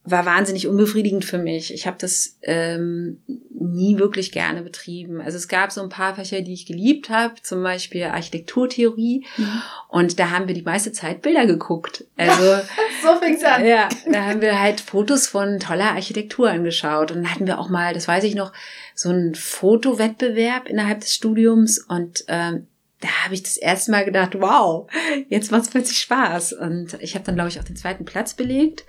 war 0.03 0.25
wahnsinnig 0.25 0.67
unbefriedigend 0.67 1.25
für 1.25 1.37
mich. 1.37 1.73
Ich 1.73 1.85
habe 1.85 1.97
das 1.99 2.37
ähm, 2.41 3.21
nie 3.51 3.99
wirklich 3.99 4.31
gerne 4.31 4.63
betrieben. 4.63 5.21
Also 5.21 5.37
es 5.37 5.47
gab 5.47 5.71
so 5.71 5.81
ein 5.81 5.89
paar 5.89 6.15
Fächer, 6.15 6.41
die 6.41 6.53
ich 6.53 6.65
geliebt 6.65 7.09
habe, 7.09 7.35
zum 7.43 7.61
Beispiel 7.61 8.05
Architekturtheorie. 8.05 9.25
Mhm. 9.37 9.61
Und 9.89 10.19
da 10.19 10.31
haben 10.31 10.47
wir 10.47 10.55
die 10.55 10.63
meiste 10.63 10.91
Zeit 10.91 11.21
Bilder 11.21 11.45
geguckt. 11.45 12.05
Also 12.17 12.43
so 13.03 13.15
fing's 13.21 13.43
an. 13.43 13.63
Ja, 13.63 13.89
da 14.11 14.25
haben 14.25 14.41
wir 14.41 14.59
halt 14.59 14.81
Fotos 14.81 15.27
von 15.27 15.59
toller 15.59 15.91
Architektur 15.91 16.49
angeschaut. 16.49 17.11
Und 17.11 17.17
dann 17.17 17.31
hatten 17.31 17.45
wir 17.45 17.59
auch 17.59 17.69
mal, 17.69 17.93
das 17.93 18.07
weiß 18.07 18.23
ich 18.23 18.33
noch, 18.33 18.53
so 18.95 19.09
einen 19.09 19.35
Fotowettbewerb 19.35 20.67
innerhalb 20.67 21.01
des 21.01 21.13
Studiums. 21.13 21.77
Und 21.77 22.23
ähm, 22.27 22.65
da 23.01 23.07
habe 23.23 23.35
ich 23.35 23.43
das 23.43 23.57
erste 23.57 23.91
Mal 23.91 24.05
gedacht, 24.05 24.39
wow, 24.39 24.89
jetzt 25.29 25.51
macht's 25.51 25.69
plötzlich 25.69 25.99
Spaß. 25.99 26.53
Und 26.53 26.97
ich 27.01 27.13
habe 27.13 27.25
dann, 27.25 27.35
glaube 27.35 27.49
ich, 27.49 27.59
auch 27.59 27.63
den 27.63 27.75
zweiten 27.75 28.05
Platz 28.05 28.33
belegt. 28.33 28.83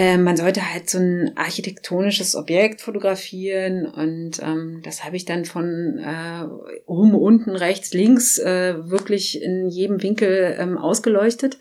Ähm, 0.00 0.22
man 0.22 0.36
sollte 0.36 0.72
halt 0.72 0.88
so 0.88 0.98
ein 0.98 1.36
architektonisches 1.36 2.36
Objekt 2.36 2.82
fotografieren 2.82 3.84
und 3.84 4.40
ähm, 4.40 4.80
das 4.84 5.02
habe 5.02 5.16
ich 5.16 5.24
dann 5.24 5.44
von 5.44 5.98
äh, 5.98 6.44
oben, 6.86 7.16
unten, 7.16 7.56
rechts, 7.56 7.92
links 7.94 8.38
äh, 8.38 8.88
wirklich 8.88 9.42
in 9.42 9.68
jedem 9.68 10.00
Winkel 10.00 10.54
ähm, 10.56 10.78
ausgeleuchtet. 10.78 11.58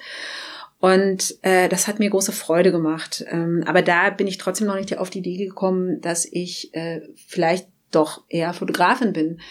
Und 0.79 1.33
äh, 1.41 1.67
das 1.67 1.87
hat 1.87 1.97
mir 1.97 2.11
große 2.11 2.31
Freude 2.31 2.71
gemacht. 2.71 3.25
Ähm, 3.27 3.63
aber 3.65 3.81
da 3.81 4.11
bin 4.11 4.27
ich 4.27 4.37
trotzdem 4.37 4.67
noch 4.67 4.75
nicht 4.75 4.95
auf 4.99 5.09
die 5.09 5.17
Idee 5.17 5.37
gekommen, 5.37 5.99
dass 6.01 6.27
ich 6.31 6.71
äh, 6.75 7.01
vielleicht 7.25 7.67
doch 7.89 8.23
eher 8.29 8.53
Fotografin 8.53 9.13
bin. 9.13 9.41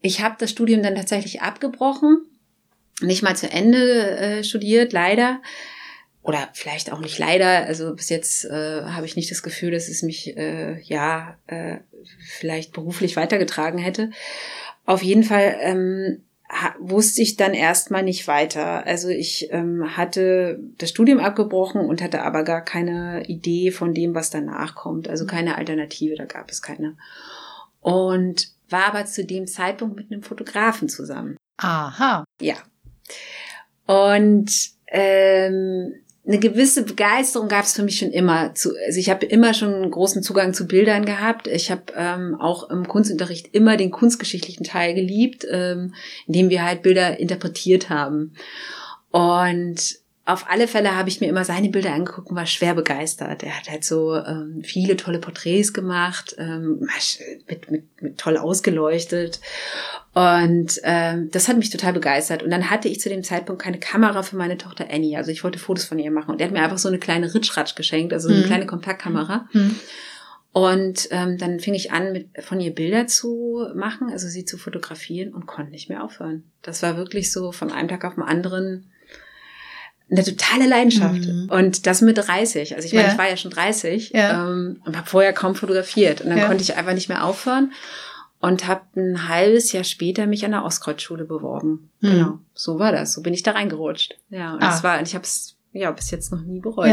Ich 0.00 0.22
habe 0.22 0.36
das 0.38 0.50
Studium 0.50 0.84
dann 0.84 0.94
tatsächlich 0.94 1.42
abgebrochen, 1.42 2.18
nicht 3.00 3.24
mal 3.24 3.34
zu 3.34 3.50
Ende 3.50 4.16
äh, 4.16 4.44
studiert, 4.44 4.92
leider 4.92 5.40
oder 6.22 6.48
vielleicht 6.52 6.92
auch 6.92 7.00
nicht 7.00 7.18
leider, 7.18 7.66
also 7.66 7.94
bis 7.94 8.08
jetzt 8.08 8.44
äh, 8.44 8.84
habe 8.84 9.06
ich 9.06 9.16
nicht 9.16 9.30
das 9.30 9.42
Gefühl, 9.42 9.72
dass 9.72 9.88
es 9.88 10.02
mich 10.02 10.36
äh, 10.36 10.80
ja 10.82 11.36
äh, 11.48 11.78
vielleicht 12.20 12.72
beruflich 12.72 13.16
weitergetragen 13.16 13.78
hätte. 13.78 14.10
Auf 14.84 15.02
jeden 15.02 15.24
Fall 15.24 15.56
ähm, 15.60 16.22
wusste 16.78 17.22
ich 17.22 17.36
dann 17.36 17.54
erstmal 17.54 18.02
nicht 18.02 18.28
weiter. 18.28 18.86
Also 18.86 19.08
ich 19.08 19.48
ähm, 19.52 19.96
hatte 19.96 20.60
das 20.78 20.90
Studium 20.90 21.18
abgebrochen 21.18 21.80
und 21.80 22.02
hatte 22.02 22.22
aber 22.22 22.44
gar 22.44 22.62
keine 22.62 23.24
Idee 23.26 23.70
von 23.70 23.94
dem, 23.94 24.14
was 24.14 24.30
danach 24.30 24.74
kommt. 24.74 25.08
Also 25.08 25.26
keine 25.26 25.56
Alternative, 25.56 26.14
da 26.14 26.24
gab 26.24 26.50
es 26.50 26.62
keine. 26.62 26.96
Und 27.80 28.48
war 28.68 28.86
aber 28.86 29.06
zu 29.06 29.24
dem 29.24 29.46
Zeitpunkt 29.46 29.96
mit 29.96 30.12
einem 30.12 30.22
Fotografen 30.22 30.88
zusammen. 30.88 31.36
Aha. 31.56 32.24
Ja. 32.40 32.56
Und 33.86 34.52
ähm, 34.88 35.94
eine 36.24 36.38
gewisse 36.38 36.84
Begeisterung 36.84 37.48
gab 37.48 37.64
es 37.64 37.72
für 37.72 37.82
mich 37.82 37.98
schon 37.98 38.12
immer. 38.12 38.54
Zu, 38.54 38.70
also 38.86 38.98
ich 38.98 39.10
habe 39.10 39.26
immer 39.26 39.54
schon 39.54 39.74
einen 39.74 39.90
großen 39.90 40.22
Zugang 40.22 40.54
zu 40.54 40.68
Bildern 40.68 41.04
gehabt. 41.04 41.48
Ich 41.48 41.70
habe 41.70 41.82
ähm, 41.96 42.36
auch 42.38 42.70
im 42.70 42.86
Kunstunterricht 42.86 43.48
immer 43.52 43.76
den 43.76 43.90
kunstgeschichtlichen 43.90 44.64
Teil 44.64 44.94
geliebt, 44.94 45.44
ähm, 45.50 45.94
indem 46.28 46.48
wir 46.48 46.64
halt 46.64 46.82
Bilder 46.82 47.18
interpretiert 47.18 47.90
haben. 47.90 48.34
Und 49.10 50.01
auf 50.24 50.48
alle 50.48 50.68
Fälle 50.68 50.94
habe 50.94 51.08
ich 51.08 51.20
mir 51.20 51.28
immer 51.28 51.44
seine 51.44 51.68
Bilder 51.68 51.92
angeguckt 51.92 52.30
und 52.30 52.36
war 52.36 52.46
schwer 52.46 52.74
begeistert. 52.74 53.42
Er 53.42 53.58
hat 53.58 53.68
halt 53.68 53.84
so 53.84 54.14
ähm, 54.14 54.62
viele 54.62 54.96
tolle 54.96 55.18
Porträts 55.18 55.72
gemacht, 55.72 56.36
ähm, 56.38 56.88
mit, 57.48 57.70
mit, 57.70 58.02
mit 58.02 58.18
toll 58.18 58.36
ausgeleuchtet. 58.36 59.40
Und 60.14 60.80
ähm, 60.84 61.30
das 61.32 61.48
hat 61.48 61.56
mich 61.56 61.70
total 61.70 61.92
begeistert. 61.92 62.44
Und 62.44 62.50
dann 62.50 62.70
hatte 62.70 62.86
ich 62.88 63.00
zu 63.00 63.08
dem 63.08 63.24
Zeitpunkt 63.24 63.62
keine 63.62 63.80
Kamera 63.80 64.22
für 64.22 64.36
meine 64.36 64.58
Tochter 64.58 64.86
Annie. 64.90 65.16
Also 65.16 65.32
ich 65.32 65.42
wollte 65.42 65.58
Fotos 65.58 65.86
von 65.86 65.98
ihr 65.98 66.12
machen. 66.12 66.30
Und 66.30 66.40
er 66.40 66.46
hat 66.46 66.54
mir 66.54 66.62
einfach 66.62 66.78
so 66.78 66.88
eine 66.88 66.98
kleine 66.98 67.34
Ritschratsch 67.34 67.74
geschenkt, 67.74 68.12
also 68.12 68.28
eine 68.28 68.38
mhm. 68.38 68.44
kleine 68.44 68.66
Kompaktkamera. 68.66 69.48
Mhm. 69.52 69.80
Und 70.52 71.08
ähm, 71.10 71.38
dann 71.38 71.58
fing 71.58 71.74
ich 71.74 71.92
an, 71.92 72.12
mit, 72.12 72.28
von 72.44 72.60
ihr 72.60 72.74
Bilder 72.74 73.06
zu 73.06 73.66
machen, 73.74 74.10
also 74.10 74.28
sie 74.28 74.44
zu 74.44 74.58
fotografieren 74.58 75.32
und 75.32 75.46
konnte 75.46 75.72
nicht 75.72 75.88
mehr 75.88 76.04
aufhören. 76.04 76.44
Das 76.60 76.82
war 76.82 76.96
wirklich 76.96 77.32
so 77.32 77.50
von 77.50 77.72
einem 77.72 77.88
Tag 77.88 78.04
auf 78.04 78.14
den 78.14 78.22
anderen 78.22 78.90
eine 80.12 80.24
totale 80.24 80.66
Leidenschaft. 80.66 81.26
Mhm. 81.26 81.48
Und 81.50 81.86
das 81.86 82.00
mit 82.02 82.18
30. 82.18 82.76
Also 82.76 82.86
ich 82.86 82.92
meine, 82.92 83.06
ja. 83.06 83.12
ich 83.12 83.18
war 83.18 83.28
ja 83.28 83.36
schon 83.36 83.50
30 83.50 84.10
ja. 84.10 84.46
ähm, 84.46 84.80
und 84.84 84.96
habe 84.96 85.08
vorher 85.08 85.32
kaum 85.32 85.54
fotografiert. 85.54 86.20
Und 86.20 86.30
dann 86.30 86.38
ja. 86.38 86.46
konnte 86.46 86.62
ich 86.62 86.76
einfach 86.76 86.94
nicht 86.94 87.08
mehr 87.08 87.24
aufhören 87.24 87.72
und 88.40 88.66
habe 88.66 88.82
ein 88.96 89.28
halbes 89.28 89.72
Jahr 89.72 89.84
später 89.84 90.26
mich 90.26 90.44
an 90.44 90.50
der 90.50 90.64
Ostkreuzschule 90.64 91.24
beworben. 91.24 91.90
Mhm. 92.00 92.10
Genau, 92.10 92.38
so 92.54 92.78
war 92.78 92.92
das. 92.92 93.14
So 93.14 93.22
bin 93.22 93.34
ich 93.34 93.42
da 93.42 93.52
reingerutscht. 93.52 94.18
Ja, 94.30 94.54
und 94.54 94.62
ah. 94.62 94.66
das 94.66 94.82
war, 94.82 94.98
und 94.98 95.08
ich 95.08 95.14
habe 95.14 95.24
es 95.24 95.56
ja 95.72 95.90
bis 95.90 96.10
jetzt 96.10 96.30
noch 96.30 96.42
nie 96.42 96.60
bereut. 96.60 96.88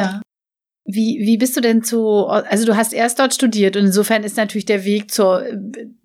Wie, 0.91 1.19
wie 1.21 1.37
bist 1.37 1.55
du 1.55 1.61
denn 1.61 1.83
zu, 1.83 2.25
also 2.25 2.65
du 2.65 2.75
hast 2.75 2.93
erst 2.93 3.19
dort 3.19 3.33
studiert 3.33 3.77
und 3.77 3.85
insofern 3.85 4.23
ist 4.23 4.37
natürlich 4.37 4.65
der 4.65 4.85
Weg 4.85 5.11
zur, 5.11 5.43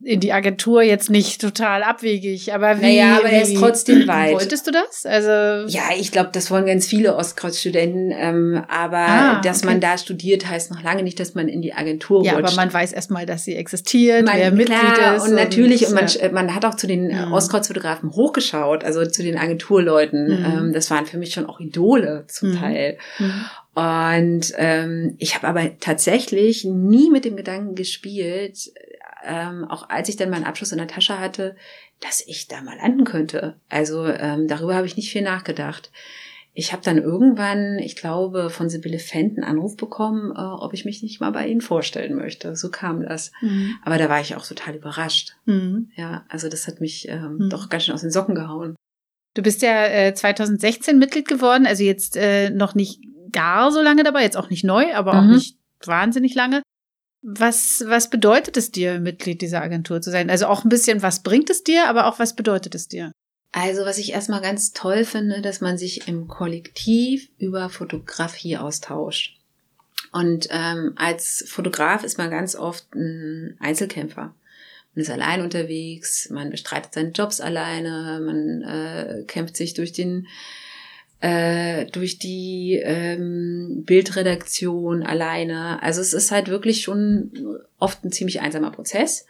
in 0.02 0.20
die 0.20 0.32
Agentur 0.32 0.82
jetzt 0.82 1.10
nicht 1.10 1.40
total 1.40 1.82
abwegig, 1.82 2.52
aber 2.52 2.80
wie, 2.80 2.98
naja, 2.98 3.16
aber 3.16 3.30
er 3.30 3.42
ist 3.42 3.56
trotzdem 3.56 4.06
weit. 4.08 4.34
Wolltest 4.34 4.66
du 4.66 4.72
das? 4.72 5.06
Also 5.06 5.66
ja, 5.74 5.84
ich 5.98 6.12
glaube, 6.12 6.30
das 6.32 6.50
wollen 6.50 6.66
ganz 6.66 6.86
viele 6.86 7.16
Ostkreuz-Studenten, 7.16 8.12
ähm, 8.14 8.62
aber 8.68 8.98
ah, 8.98 9.40
dass 9.40 9.58
okay. 9.58 9.66
man 9.66 9.80
da 9.80 9.96
studiert, 9.96 10.48
heißt 10.48 10.70
noch 10.70 10.82
lange 10.82 11.02
nicht, 11.02 11.18
dass 11.18 11.34
man 11.34 11.48
in 11.48 11.62
die 11.62 11.72
Agentur 11.72 12.24
ja, 12.24 12.32
rutscht. 12.32 12.42
Ja, 12.42 12.52
aber 12.52 12.56
man 12.56 12.72
weiß 12.72 12.92
erstmal, 12.92 13.24
dass 13.24 13.44
sie 13.44 13.54
existiert, 13.54 14.26
man, 14.26 14.36
wer 14.36 14.50
Mitglied 14.50 14.78
klar, 14.78 15.16
ist. 15.16 15.22
Und, 15.22 15.30
und 15.30 15.34
natürlich, 15.36 15.86
und 15.86 15.94
man, 15.94 16.06
ja. 16.08 16.30
man 16.30 16.54
hat 16.54 16.64
auch 16.66 16.74
zu 16.74 16.86
den 16.86 17.10
ja. 17.10 17.30
Ostkreuz-Fotografen 17.30 18.12
hochgeschaut, 18.12 18.84
also 18.84 19.04
zu 19.06 19.22
den 19.22 19.38
Agenturleuten. 19.38 20.26
Mhm. 20.26 20.44
Ähm, 20.44 20.72
das 20.74 20.90
waren 20.90 21.06
für 21.06 21.16
mich 21.16 21.32
schon 21.32 21.46
auch 21.46 21.60
Idole 21.60 22.26
zum 22.28 22.50
mhm. 22.50 22.58
Teil. 22.58 22.98
Und 23.74 24.52
ähm, 24.56 25.16
ich 25.18 25.34
habe 25.34 25.48
aber 25.48 25.78
tatsächlich 25.78 26.64
nie 26.64 27.10
mit 27.10 27.24
dem 27.24 27.36
Gedanken 27.36 27.74
gespielt, 27.74 28.72
ähm, 29.24 29.64
auch 29.64 29.88
als 29.88 30.08
ich 30.08 30.16
dann 30.16 30.30
meinen 30.30 30.44
Abschluss 30.44 30.72
in 30.72 30.78
der 30.78 30.86
Tasche 30.86 31.18
hatte, 31.18 31.56
dass 32.00 32.22
ich 32.26 32.46
da 32.46 32.60
mal 32.60 32.76
landen 32.76 33.04
könnte. 33.04 33.56
Also 33.68 34.06
ähm, 34.06 34.46
darüber 34.46 34.76
habe 34.76 34.86
ich 34.86 34.96
nicht 34.96 35.10
viel 35.10 35.22
nachgedacht. 35.22 35.90
Ich 36.56 36.72
habe 36.72 36.82
dann 36.84 36.98
irgendwann, 36.98 37.80
ich 37.80 37.96
glaube, 37.96 38.48
von 38.48 38.70
Sibylle 38.70 39.00
Fendt 39.00 39.36
einen 39.36 39.44
Anruf 39.44 39.76
bekommen, 39.76 40.30
äh, 40.30 40.40
ob 40.40 40.72
ich 40.72 40.84
mich 40.84 41.02
nicht 41.02 41.20
mal 41.20 41.32
bei 41.32 41.48
Ihnen 41.48 41.60
vorstellen 41.60 42.14
möchte. 42.14 42.54
So 42.54 42.70
kam 42.70 43.02
das. 43.02 43.32
Mhm. 43.40 43.74
Aber 43.84 43.98
da 43.98 44.08
war 44.08 44.20
ich 44.20 44.36
auch 44.36 44.46
total 44.46 44.76
überrascht. 44.76 45.34
Mhm. 45.46 45.90
Ja, 45.96 46.24
also 46.28 46.48
das 46.48 46.68
hat 46.68 46.80
mich 46.80 47.08
ähm, 47.08 47.38
mhm. 47.38 47.50
doch 47.50 47.68
ganz 47.70 47.84
schön 47.84 47.94
aus 47.94 48.02
den 48.02 48.12
Socken 48.12 48.36
gehauen. 48.36 48.76
Du 49.34 49.42
bist 49.42 49.62
ja 49.62 49.86
äh, 49.86 50.14
2016 50.14 50.96
Mitglied 50.96 51.26
geworden, 51.26 51.66
also 51.66 51.82
jetzt 51.82 52.16
äh, 52.16 52.50
noch 52.50 52.76
nicht 52.76 53.00
gar 53.34 53.70
so 53.70 53.82
lange 53.82 54.02
dabei, 54.02 54.22
jetzt 54.22 54.38
auch 54.38 54.48
nicht 54.48 54.64
neu, 54.64 54.94
aber 54.94 55.12
mhm. 55.12 55.18
auch 55.18 55.34
nicht 55.34 55.58
wahnsinnig 55.84 56.34
lange. 56.34 56.62
Was, 57.20 57.84
was 57.86 58.08
bedeutet 58.08 58.56
es 58.56 58.70
dir, 58.70 59.00
Mitglied 59.00 59.42
dieser 59.42 59.60
Agentur 59.60 60.00
zu 60.00 60.10
sein? 60.10 60.30
Also 60.30 60.46
auch 60.46 60.64
ein 60.64 60.68
bisschen, 60.68 61.02
was 61.02 61.22
bringt 61.22 61.50
es 61.50 61.64
dir, 61.64 61.88
aber 61.88 62.06
auch 62.06 62.18
was 62.18 62.36
bedeutet 62.36 62.74
es 62.74 62.88
dir? 62.88 63.12
Also 63.52 63.84
was 63.84 63.98
ich 63.98 64.12
erstmal 64.12 64.40
ganz 64.40 64.72
toll 64.72 65.04
finde, 65.04 65.40
dass 65.40 65.60
man 65.60 65.78
sich 65.78 66.08
im 66.08 66.26
Kollektiv 66.28 67.28
über 67.38 67.70
Fotografie 67.70 68.56
austauscht. 68.56 69.36
Und 70.12 70.48
ähm, 70.50 70.92
als 70.96 71.44
Fotograf 71.48 72.04
ist 72.04 72.18
man 72.18 72.30
ganz 72.30 72.56
oft 72.56 72.94
ein 72.94 73.56
Einzelkämpfer. 73.60 74.34
Man 74.94 75.02
ist 75.02 75.10
allein 75.10 75.40
unterwegs, 75.40 76.30
man 76.30 76.50
bestreitet 76.50 76.94
seine 76.94 77.10
Jobs 77.10 77.40
alleine, 77.40 78.20
man 78.24 78.62
äh, 78.62 79.24
kämpft 79.26 79.56
sich 79.56 79.74
durch 79.74 79.92
den 79.92 80.26
äh, 81.24 81.86
durch 81.86 82.18
die 82.18 82.78
ähm, 82.84 83.84
Bildredaktion 83.86 85.02
alleine. 85.02 85.82
Also 85.82 86.02
es 86.02 86.12
ist 86.12 86.30
halt 86.30 86.48
wirklich 86.48 86.82
schon 86.82 87.60
oft 87.78 88.04
ein 88.04 88.12
ziemlich 88.12 88.42
einsamer 88.42 88.70
Prozess. 88.70 89.24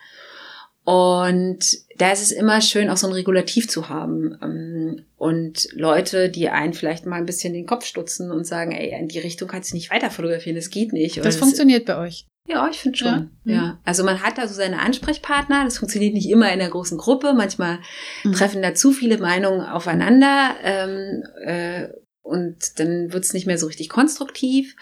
Und 0.82 1.60
da 1.96 2.10
ist 2.10 2.20
es 2.20 2.32
immer 2.32 2.60
schön, 2.60 2.90
auch 2.90 2.96
so 2.96 3.06
ein 3.06 3.12
Regulativ 3.12 3.68
zu 3.68 3.88
haben. 3.90 4.36
Ähm, 4.42 5.04
und 5.18 5.68
Leute, 5.72 6.30
die 6.30 6.48
einen 6.48 6.72
vielleicht 6.72 7.06
mal 7.06 7.16
ein 7.16 7.26
bisschen 7.26 7.54
den 7.54 7.64
Kopf 7.64 7.84
stutzen 7.84 8.32
und 8.32 8.44
sagen, 8.44 8.72
ey, 8.72 8.98
in 8.98 9.06
die 9.06 9.20
Richtung 9.20 9.46
kannst 9.46 9.70
du 9.70 9.76
nicht 9.76 9.92
weiter 9.92 10.10
fotografieren, 10.10 10.56
das 10.56 10.70
geht 10.70 10.92
nicht. 10.92 11.24
das 11.24 11.36
funktioniert 11.36 11.86
bei 11.86 11.96
euch. 11.96 12.26
Ja, 12.46 12.68
ich 12.70 12.78
finde 12.78 12.98
schon. 12.98 13.30
Ja. 13.44 13.54
ja. 13.54 13.62
Mhm. 13.62 13.78
Also 13.84 14.04
man 14.04 14.22
hat 14.22 14.38
da 14.38 14.46
so 14.46 14.54
seine 14.54 14.80
Ansprechpartner. 14.80 15.64
Das 15.64 15.78
funktioniert 15.78 16.14
nicht 16.14 16.28
immer 16.28 16.52
in 16.52 16.58
der 16.58 16.68
großen 16.68 16.98
Gruppe. 16.98 17.32
Manchmal 17.32 17.78
mhm. 18.22 18.32
treffen 18.32 18.62
da 18.62 18.74
zu 18.74 18.92
viele 18.92 19.18
Meinungen 19.18 19.62
aufeinander. 19.62 20.54
Ähm, 20.62 21.22
äh, 21.44 21.88
und 22.22 22.78
dann 22.78 23.12
wird's 23.12 23.32
nicht 23.32 23.46
mehr 23.46 23.58
so 23.58 23.66
richtig 23.66 23.88
konstruktiv. 23.88 24.76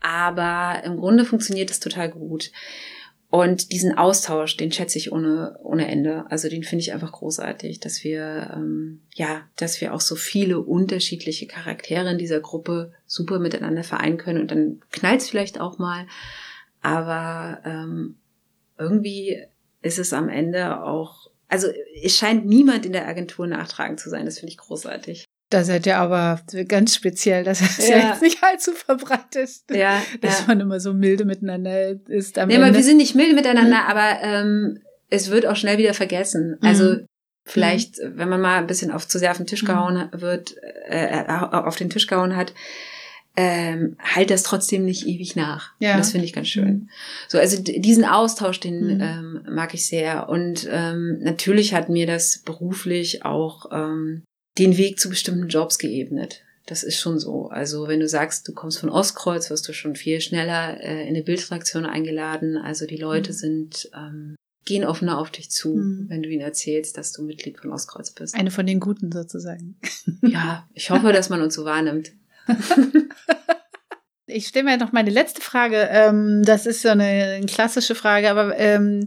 Aber 0.00 0.82
im 0.84 0.96
Grunde 0.96 1.24
funktioniert 1.24 1.70
es 1.70 1.80
total 1.80 2.10
gut. 2.10 2.50
Und 3.30 3.70
diesen 3.70 3.96
Austausch, 3.96 4.56
den 4.56 4.72
schätze 4.72 4.98
ich 4.98 5.12
ohne, 5.12 5.56
ohne 5.62 5.86
Ende. 5.88 6.24
Also 6.30 6.48
den 6.48 6.64
finde 6.64 6.82
ich 6.82 6.92
einfach 6.92 7.12
großartig, 7.12 7.78
dass 7.78 8.02
wir, 8.02 8.52
ähm, 8.56 9.02
ja, 9.14 9.42
dass 9.56 9.80
wir 9.80 9.94
auch 9.94 10.00
so 10.00 10.16
viele 10.16 10.58
unterschiedliche 10.58 11.46
Charaktere 11.46 12.10
in 12.10 12.18
dieser 12.18 12.40
Gruppe 12.40 12.92
super 13.06 13.38
miteinander 13.38 13.84
vereinen 13.84 14.18
können. 14.18 14.40
Und 14.40 14.50
dann 14.50 14.80
knallt 14.90 15.20
es 15.20 15.30
vielleicht 15.30 15.60
auch 15.60 15.78
mal. 15.78 16.06
Aber 16.80 17.60
ähm, 17.64 18.16
irgendwie 18.78 19.42
ist 19.82 19.98
es 19.98 20.12
am 20.12 20.28
Ende 20.28 20.82
auch, 20.82 21.30
also 21.48 21.68
es 22.02 22.16
scheint 22.16 22.46
niemand 22.46 22.86
in 22.86 22.92
der 22.92 23.06
Agentur 23.06 23.46
nachtragend 23.46 24.00
zu 24.00 24.08
sein. 24.10 24.24
Das 24.24 24.38
finde 24.38 24.52
ich 24.52 24.58
großartig. 24.58 25.24
Da 25.50 25.64
seid 25.64 25.84
ihr 25.84 25.98
aber 25.98 26.40
ganz 26.68 26.94
speziell, 26.94 27.42
dass 27.42 27.60
es 27.60 27.88
ja. 27.88 27.98
ja 27.98 28.10
jetzt 28.10 28.22
nicht 28.22 28.42
allzu 28.42 28.72
verbreitet 28.72 29.50
ja, 29.68 30.00
dass 30.20 30.40
ja. 30.40 30.44
man 30.46 30.60
immer 30.60 30.78
so 30.78 30.94
milde 30.94 31.24
miteinander 31.24 31.96
ist. 32.08 32.38
Am 32.38 32.48
nee, 32.48 32.54
Ende. 32.54 32.68
aber 32.68 32.76
wir 32.76 32.84
sind 32.84 32.98
nicht 32.98 33.16
milde 33.16 33.34
miteinander, 33.34 33.82
mhm. 33.82 33.88
aber 33.88 34.22
ähm, 34.22 34.78
es 35.08 35.30
wird 35.30 35.46
auch 35.46 35.56
schnell 35.56 35.76
wieder 35.76 35.92
vergessen. 35.92 36.56
Also 36.62 36.84
mhm. 36.84 37.06
vielleicht, 37.44 37.98
mhm. 37.98 38.12
wenn 38.14 38.28
man 38.28 38.40
mal 38.40 38.58
ein 38.58 38.68
bisschen 38.68 38.92
auf 38.92 39.08
zu 39.08 39.18
sehr 39.18 39.32
auf 39.32 39.38
den 39.38 39.46
Tisch 39.46 39.64
gehauen 39.64 40.08
mhm. 40.12 40.20
wird, 40.20 40.54
äh, 40.86 41.24
auf 41.26 41.74
den 41.74 41.90
Tisch 41.90 42.06
gehauen 42.06 42.36
hat, 42.36 42.54
ähm, 43.36 43.96
halt 43.98 44.30
das 44.30 44.42
trotzdem 44.42 44.84
nicht 44.84 45.06
ewig 45.06 45.36
nach. 45.36 45.72
Ja. 45.78 45.96
Das 45.96 46.12
finde 46.12 46.26
ich 46.26 46.32
ganz 46.32 46.48
schön. 46.48 46.68
Mhm. 46.68 46.88
So, 47.28 47.38
also 47.38 47.62
diesen 47.62 48.04
Austausch, 48.04 48.60
den 48.60 48.96
mhm. 48.96 49.00
ähm, 49.00 49.40
mag 49.48 49.74
ich 49.74 49.86
sehr. 49.86 50.28
Und 50.28 50.68
ähm, 50.70 51.18
natürlich 51.20 51.74
hat 51.74 51.88
mir 51.88 52.06
das 52.06 52.38
beruflich 52.38 53.24
auch 53.24 53.70
ähm, 53.72 54.24
den 54.58 54.76
Weg 54.76 54.98
zu 54.98 55.08
bestimmten 55.08 55.48
Jobs 55.48 55.78
geebnet. 55.78 56.42
Das 56.66 56.82
ist 56.82 57.00
schon 57.00 57.18
so. 57.18 57.48
Also 57.48 57.88
wenn 57.88 58.00
du 58.00 58.08
sagst, 58.08 58.46
du 58.46 58.52
kommst 58.52 58.78
von 58.78 58.90
Ostkreuz, 58.90 59.50
wirst 59.50 59.68
du 59.68 59.72
schon 59.72 59.96
viel 59.96 60.20
schneller 60.20 60.80
äh, 60.80 61.02
in 61.02 61.08
eine 61.14 61.22
Bildredaktion 61.22 61.86
eingeladen. 61.86 62.56
Also 62.56 62.86
die 62.86 62.96
Leute 62.96 63.32
mhm. 63.32 63.36
sind 63.36 63.90
ähm, 63.94 64.36
gehen 64.64 64.84
offener 64.84 65.18
auf 65.18 65.30
dich 65.30 65.50
zu, 65.50 65.74
mhm. 65.74 66.04
wenn 66.08 66.22
du 66.22 66.28
ihnen 66.28 66.42
erzählst, 66.42 66.96
dass 66.96 67.12
du 67.12 67.22
Mitglied 67.22 67.58
von 67.58 67.72
Ostkreuz 67.72 68.10
bist. 68.12 68.34
Eine 68.34 68.50
von 68.50 68.66
den 68.66 68.78
Guten 68.78 69.10
sozusagen. 69.10 69.76
Ja, 70.22 70.68
ich 70.74 70.90
hoffe, 70.90 71.12
dass 71.12 71.30
man 71.30 71.40
uns 71.40 71.54
so 71.54 71.64
wahrnimmt. 71.64 72.12
Ich 74.32 74.46
stelle 74.46 74.64
mir 74.64 74.76
noch 74.76 74.92
meine 74.92 75.10
letzte 75.10 75.40
Frage. 75.40 75.88
Ähm, 75.90 76.42
das 76.44 76.66
ist 76.66 76.82
so 76.82 76.88
eine, 76.88 77.40
klassische 77.46 77.94
Frage, 77.94 78.30
aber 78.30 78.56
ähm, 78.58 79.06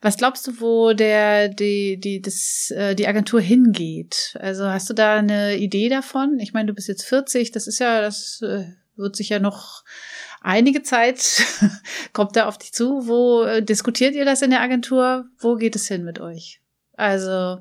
was 0.00 0.16
glaubst 0.16 0.46
du, 0.46 0.60
wo 0.60 0.92
der 0.92 1.48
die 1.48 1.98
die 1.98 2.22
das 2.22 2.70
äh, 2.70 2.94
die 2.94 3.08
Agentur 3.08 3.40
hingeht? 3.40 4.36
Also 4.40 4.66
hast 4.66 4.88
du 4.88 4.94
da 4.94 5.16
eine 5.16 5.56
Idee 5.56 5.88
davon? 5.88 6.38
Ich 6.38 6.52
meine, 6.52 6.68
du 6.68 6.74
bist 6.74 6.88
jetzt 6.88 7.04
40, 7.04 7.50
das 7.52 7.66
ist 7.66 7.80
ja 7.80 8.00
das 8.00 8.42
äh, 8.42 8.64
wird 8.96 9.16
sich 9.16 9.30
ja 9.30 9.38
noch 9.38 9.84
einige 10.40 10.82
Zeit 10.82 11.42
kommt 12.12 12.36
da 12.36 12.46
auf 12.46 12.58
dich 12.58 12.72
zu. 12.72 13.06
Wo 13.06 13.42
äh, 13.42 13.62
diskutiert 13.62 14.14
ihr 14.14 14.24
das 14.24 14.42
in 14.42 14.50
der 14.50 14.60
Agentur? 14.60 15.26
Wo 15.38 15.56
geht 15.56 15.76
es 15.76 15.88
hin 15.88 16.04
mit 16.04 16.20
euch? 16.20 16.60
Also 16.96 17.58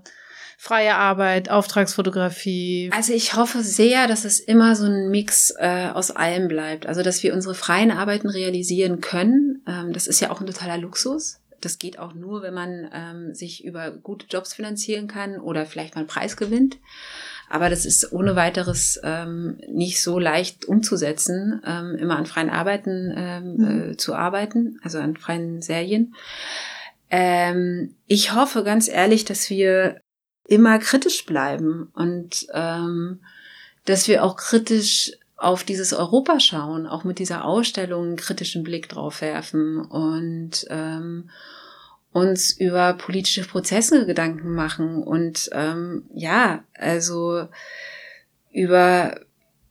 freie 0.61 0.95
Arbeit, 0.95 1.49
Auftragsfotografie? 1.49 2.91
Also 2.93 3.13
ich 3.13 3.33
hoffe 3.33 3.63
sehr, 3.63 4.07
dass 4.07 4.25
es 4.25 4.41
immer 4.41 4.75
so 4.75 4.87
ein 4.87 5.09
Mix 5.09 5.53
äh, 5.57 5.87
aus 5.93 6.11
allem 6.11 6.49
bleibt. 6.49 6.85
Also 6.85 7.01
dass 7.01 7.23
wir 7.23 7.33
unsere 7.33 7.55
freien 7.55 7.91
Arbeiten 7.91 8.27
realisieren 8.27 8.99
können. 8.99 9.63
Ähm, 9.65 9.93
das 9.93 10.05
ist 10.05 10.19
ja 10.19 10.31
auch 10.31 10.41
ein 10.41 10.47
totaler 10.47 10.77
Luxus. 10.77 11.39
Das 11.61 11.79
geht 11.79 11.97
auch 11.97 12.13
nur, 12.13 12.41
wenn 12.41 12.53
man 12.53 12.89
ähm, 12.93 13.33
sich 13.33 13.63
über 13.63 13.91
gute 13.91 14.25
Jobs 14.29 14.53
finanzieren 14.53 15.07
kann 15.07 15.39
oder 15.39 15.65
vielleicht 15.65 15.95
mal 15.95 16.01
einen 16.01 16.09
Preis 16.09 16.35
gewinnt. 16.35 16.77
Aber 17.49 17.69
das 17.69 17.85
ist 17.85 18.11
ohne 18.11 18.35
weiteres 18.35 18.99
ähm, 19.01 19.61
nicht 19.71 20.03
so 20.03 20.19
leicht 20.19 20.65
umzusetzen, 20.65 21.61
ähm, 21.65 21.95
immer 21.95 22.17
an 22.17 22.25
freien 22.25 22.49
Arbeiten 22.49 23.13
ähm, 23.15 23.55
mhm. 23.55 23.91
äh, 23.91 23.97
zu 23.97 24.13
arbeiten, 24.13 24.77
also 24.83 24.99
an 24.99 25.15
freien 25.15 25.61
Serien. 25.61 26.15
Ähm, 27.09 27.95
ich 28.07 28.33
hoffe 28.35 28.65
ganz 28.65 28.89
ehrlich, 28.89 29.23
dass 29.23 29.49
wir 29.49 30.01
immer 30.49 30.79
kritisch 30.79 31.25
bleiben 31.25 31.89
und 31.93 32.47
ähm, 32.53 33.19
dass 33.85 34.07
wir 34.07 34.23
auch 34.23 34.35
kritisch 34.35 35.13
auf 35.37 35.63
dieses 35.63 35.93
Europa 35.93 36.39
schauen, 36.39 36.85
auch 36.85 37.03
mit 37.03 37.19
dieser 37.19 37.45
Ausstellung 37.45 38.07
einen 38.07 38.15
kritischen 38.17 38.63
Blick 38.63 38.89
drauf 38.89 39.21
werfen 39.21 39.79
und 39.79 40.65
ähm, 40.69 41.29
uns 42.11 42.51
über 42.51 42.93
politische 42.93 43.43
Prozesse 43.43 44.05
Gedanken 44.05 44.53
machen 44.53 45.03
und 45.03 45.49
ähm, 45.53 46.05
ja, 46.13 46.63
also 46.73 47.47
über 48.51 49.21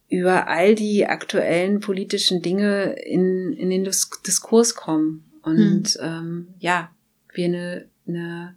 über 0.08 0.48
all 0.48 0.74
die 0.74 1.06
aktuellen 1.06 1.80
politischen 1.80 2.40
Dinge 2.40 2.92
in, 2.92 3.52
in 3.52 3.68
den 3.68 3.84
Dis 3.84 4.08
Diskurs 4.26 4.74
kommen 4.74 5.24
und 5.42 5.88
hm. 5.88 6.00
ähm, 6.00 6.48
ja, 6.58 6.90
wir 7.34 7.44
eine, 7.44 7.88
eine, 8.06 8.56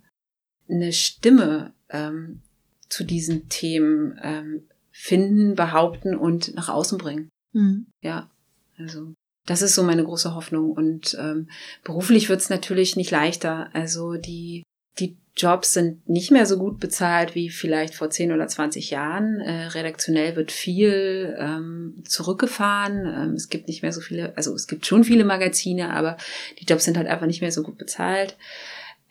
eine 0.70 0.94
Stimme 0.94 1.74
ähm, 1.92 2.42
zu 2.90 3.04
diesen 3.04 3.50
Themen 3.50 4.20
ähm, 4.22 4.64
finden, 4.92 5.56
behaupten 5.56 6.16
und 6.16 6.54
nach 6.56 6.70
außen 6.70 6.98
bringen. 6.98 7.30
Mhm. 7.54 7.88
Ja, 8.02 8.30
also 8.78 9.14
das 9.46 9.62
ist 9.62 9.76
so 9.76 9.84
meine 9.84 10.04
große 10.04 10.36
Hoffnung. 10.36 10.72
Und 10.72 11.18
ähm, 11.20 11.50
beruflich 11.84 12.30
wird's 12.30 12.50
natürlich 12.50 12.96
nicht 12.96 13.12
leichter. 13.12 13.70
Also 13.74 14.14
die, 14.16 14.64
die 15.00 15.18
Jobs 15.36 15.74
sind 15.74 16.08
nicht 16.08 16.32
mehr 16.32 16.46
so 16.46 16.58
gut 16.58 16.80
bezahlt 16.80 17.34
wie 17.34 17.50
vielleicht 17.50 17.96
vor 17.96 18.10
10 18.10 18.34
oder 18.34 18.48
20 18.48 18.92
Jahren. 18.92 19.40
Äh, 19.40 19.68
redaktionell 19.68 20.36
wird 20.36 20.52
viel 20.52 21.36
ähm, 21.40 22.04
zurückgefahren. 22.06 23.06
Ähm, 23.06 23.34
es 23.34 23.50
gibt 23.50 23.68
nicht 23.68 23.82
mehr 23.82 23.94
so 23.94 24.02
viele, 24.02 24.36
also 24.38 24.54
es 24.54 24.68
gibt 24.68 24.86
schon 24.86 25.04
viele 25.04 25.24
Magazine, 25.24 25.92
aber 25.94 26.18
die 26.60 26.66
Jobs 26.66 26.84
sind 26.84 26.98
halt 26.98 27.08
einfach 27.08 27.28
nicht 27.28 27.42
mehr 27.42 27.52
so 27.52 27.64
gut 27.64 27.78
bezahlt 27.78 28.38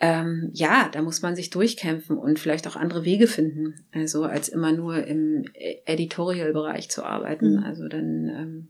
ähm, 0.01 0.51
ja, 0.55 0.89
da 0.91 1.03
muss 1.03 1.21
man 1.21 1.37
sich 1.37 1.51
durchkämpfen 1.51 2.17
und 2.17 2.39
vielleicht 2.39 2.67
auch 2.67 2.77
andere 2.77 3.05
Wege 3.05 3.27
finden, 3.27 3.75
also 3.93 4.25
als 4.25 4.49
immer 4.49 4.73
nur 4.73 5.05
im 5.07 5.45
Editorial-Bereich 5.85 6.89
zu 6.89 7.05
arbeiten. 7.05 7.57
Mhm. 7.57 7.65
Also 7.65 7.87
dann 7.87 8.29
ähm, 8.29 8.69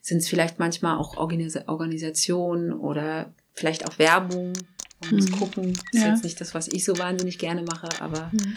sind 0.00 0.18
es 0.18 0.28
vielleicht 0.28 0.58
manchmal 0.58 0.96
auch 0.96 1.18
Organis 1.18 1.56
Organisationen 1.68 2.72
oder 2.72 3.34
vielleicht 3.52 3.86
auch 3.86 3.98
Werbung. 3.98 4.54
Man 5.02 5.16
muss 5.16 5.30
mhm. 5.30 5.38
gucken. 5.38 5.72
Das 5.92 6.00
ja. 6.02 6.08
ist 6.08 6.14
jetzt 6.14 6.24
nicht 6.24 6.40
das, 6.40 6.54
was 6.54 6.68
ich 6.68 6.84
so 6.84 6.98
wahnsinnig 6.98 7.38
gerne 7.38 7.62
mache, 7.62 7.88
aber 8.00 8.30
mhm. 8.32 8.56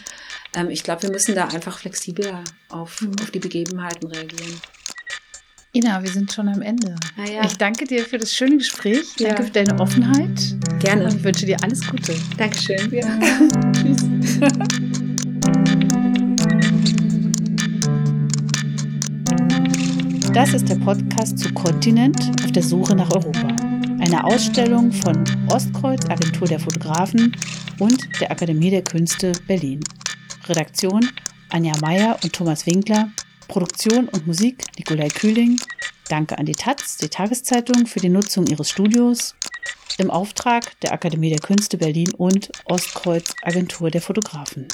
ähm, 0.56 0.70
ich 0.70 0.84
glaube, 0.84 1.04
wir 1.04 1.12
müssen 1.12 1.36
da 1.36 1.48
einfach 1.48 1.80
flexibler 1.80 2.44
auf, 2.70 3.02
mhm. 3.02 3.16
auf 3.22 3.32
die 3.32 3.40
Begebenheiten 3.40 4.08
reagieren. 4.08 4.62
Ina, 5.74 6.02
wir 6.02 6.10
sind 6.10 6.32
schon 6.32 6.48
am 6.48 6.62
Ende. 6.62 6.96
Ja. 7.18 7.44
Ich 7.44 7.58
danke 7.58 7.86
dir 7.86 8.06
für 8.06 8.18
das 8.18 8.34
schöne 8.34 8.58
Gespräch. 8.58 9.16
Ja. 9.20 9.30
Danke 9.30 9.44
für 9.44 9.52
deine 9.52 9.78
Offenheit. 9.82 10.56
Gerne. 10.86 11.06
Und 11.06 11.16
ich 11.16 11.24
wünsche 11.24 11.46
dir 11.46 11.58
alles 11.64 11.82
Gute. 11.88 12.16
Dankeschön. 12.38 12.94
Ja. 12.94 13.20
Tschüss. 13.72 14.06
Das 20.36 20.54
ist 20.54 20.68
der 20.68 20.76
Podcast 20.76 21.40
zu 21.40 21.54
Kontinent 21.54 22.20
auf 22.44 22.52
der 22.52 22.62
Suche 22.62 22.94
nach 22.94 23.10
Europa. 23.12 23.48
Eine 24.02 24.26
Ausstellung 24.26 24.92
von 24.92 25.24
Ostkreuz, 25.50 26.06
Agentur 26.10 26.46
der 26.46 26.60
Fotografen 26.60 27.36
und 27.80 28.04
der 28.20 28.32
Akademie 28.32 28.70
der 28.70 28.84
Künste 28.84 29.32
Berlin. 29.48 29.80
Redaktion 30.48 31.10
Anja 31.50 31.74
Meyer 31.82 32.20
und 32.22 32.34
Thomas 32.34 32.66
Winkler. 32.68 33.10
Produktion 33.48 34.10
und 34.10 34.28
Musik 34.28 34.66
Nikolai 34.78 35.08
Kühling. 35.08 35.58
Danke 36.10 36.38
an 36.38 36.46
die 36.46 36.52
Taz, 36.52 36.98
die 36.98 37.08
Tageszeitung, 37.08 37.86
für 37.86 38.02
die 38.02 38.10
Nutzung 38.10 38.46
ihres 38.48 38.70
Studios 38.70 39.36
im 39.98 40.12
Auftrag 40.12 40.80
der 40.82 40.94
Akademie 40.94 41.30
der 41.30 41.40
Künste 41.40 41.78
Berlin 41.78 42.14
und 42.14 42.52
Ostkreuz 42.66 43.34
Agentur 43.44 43.92
der 43.92 44.02
Fotografen. 44.02 44.68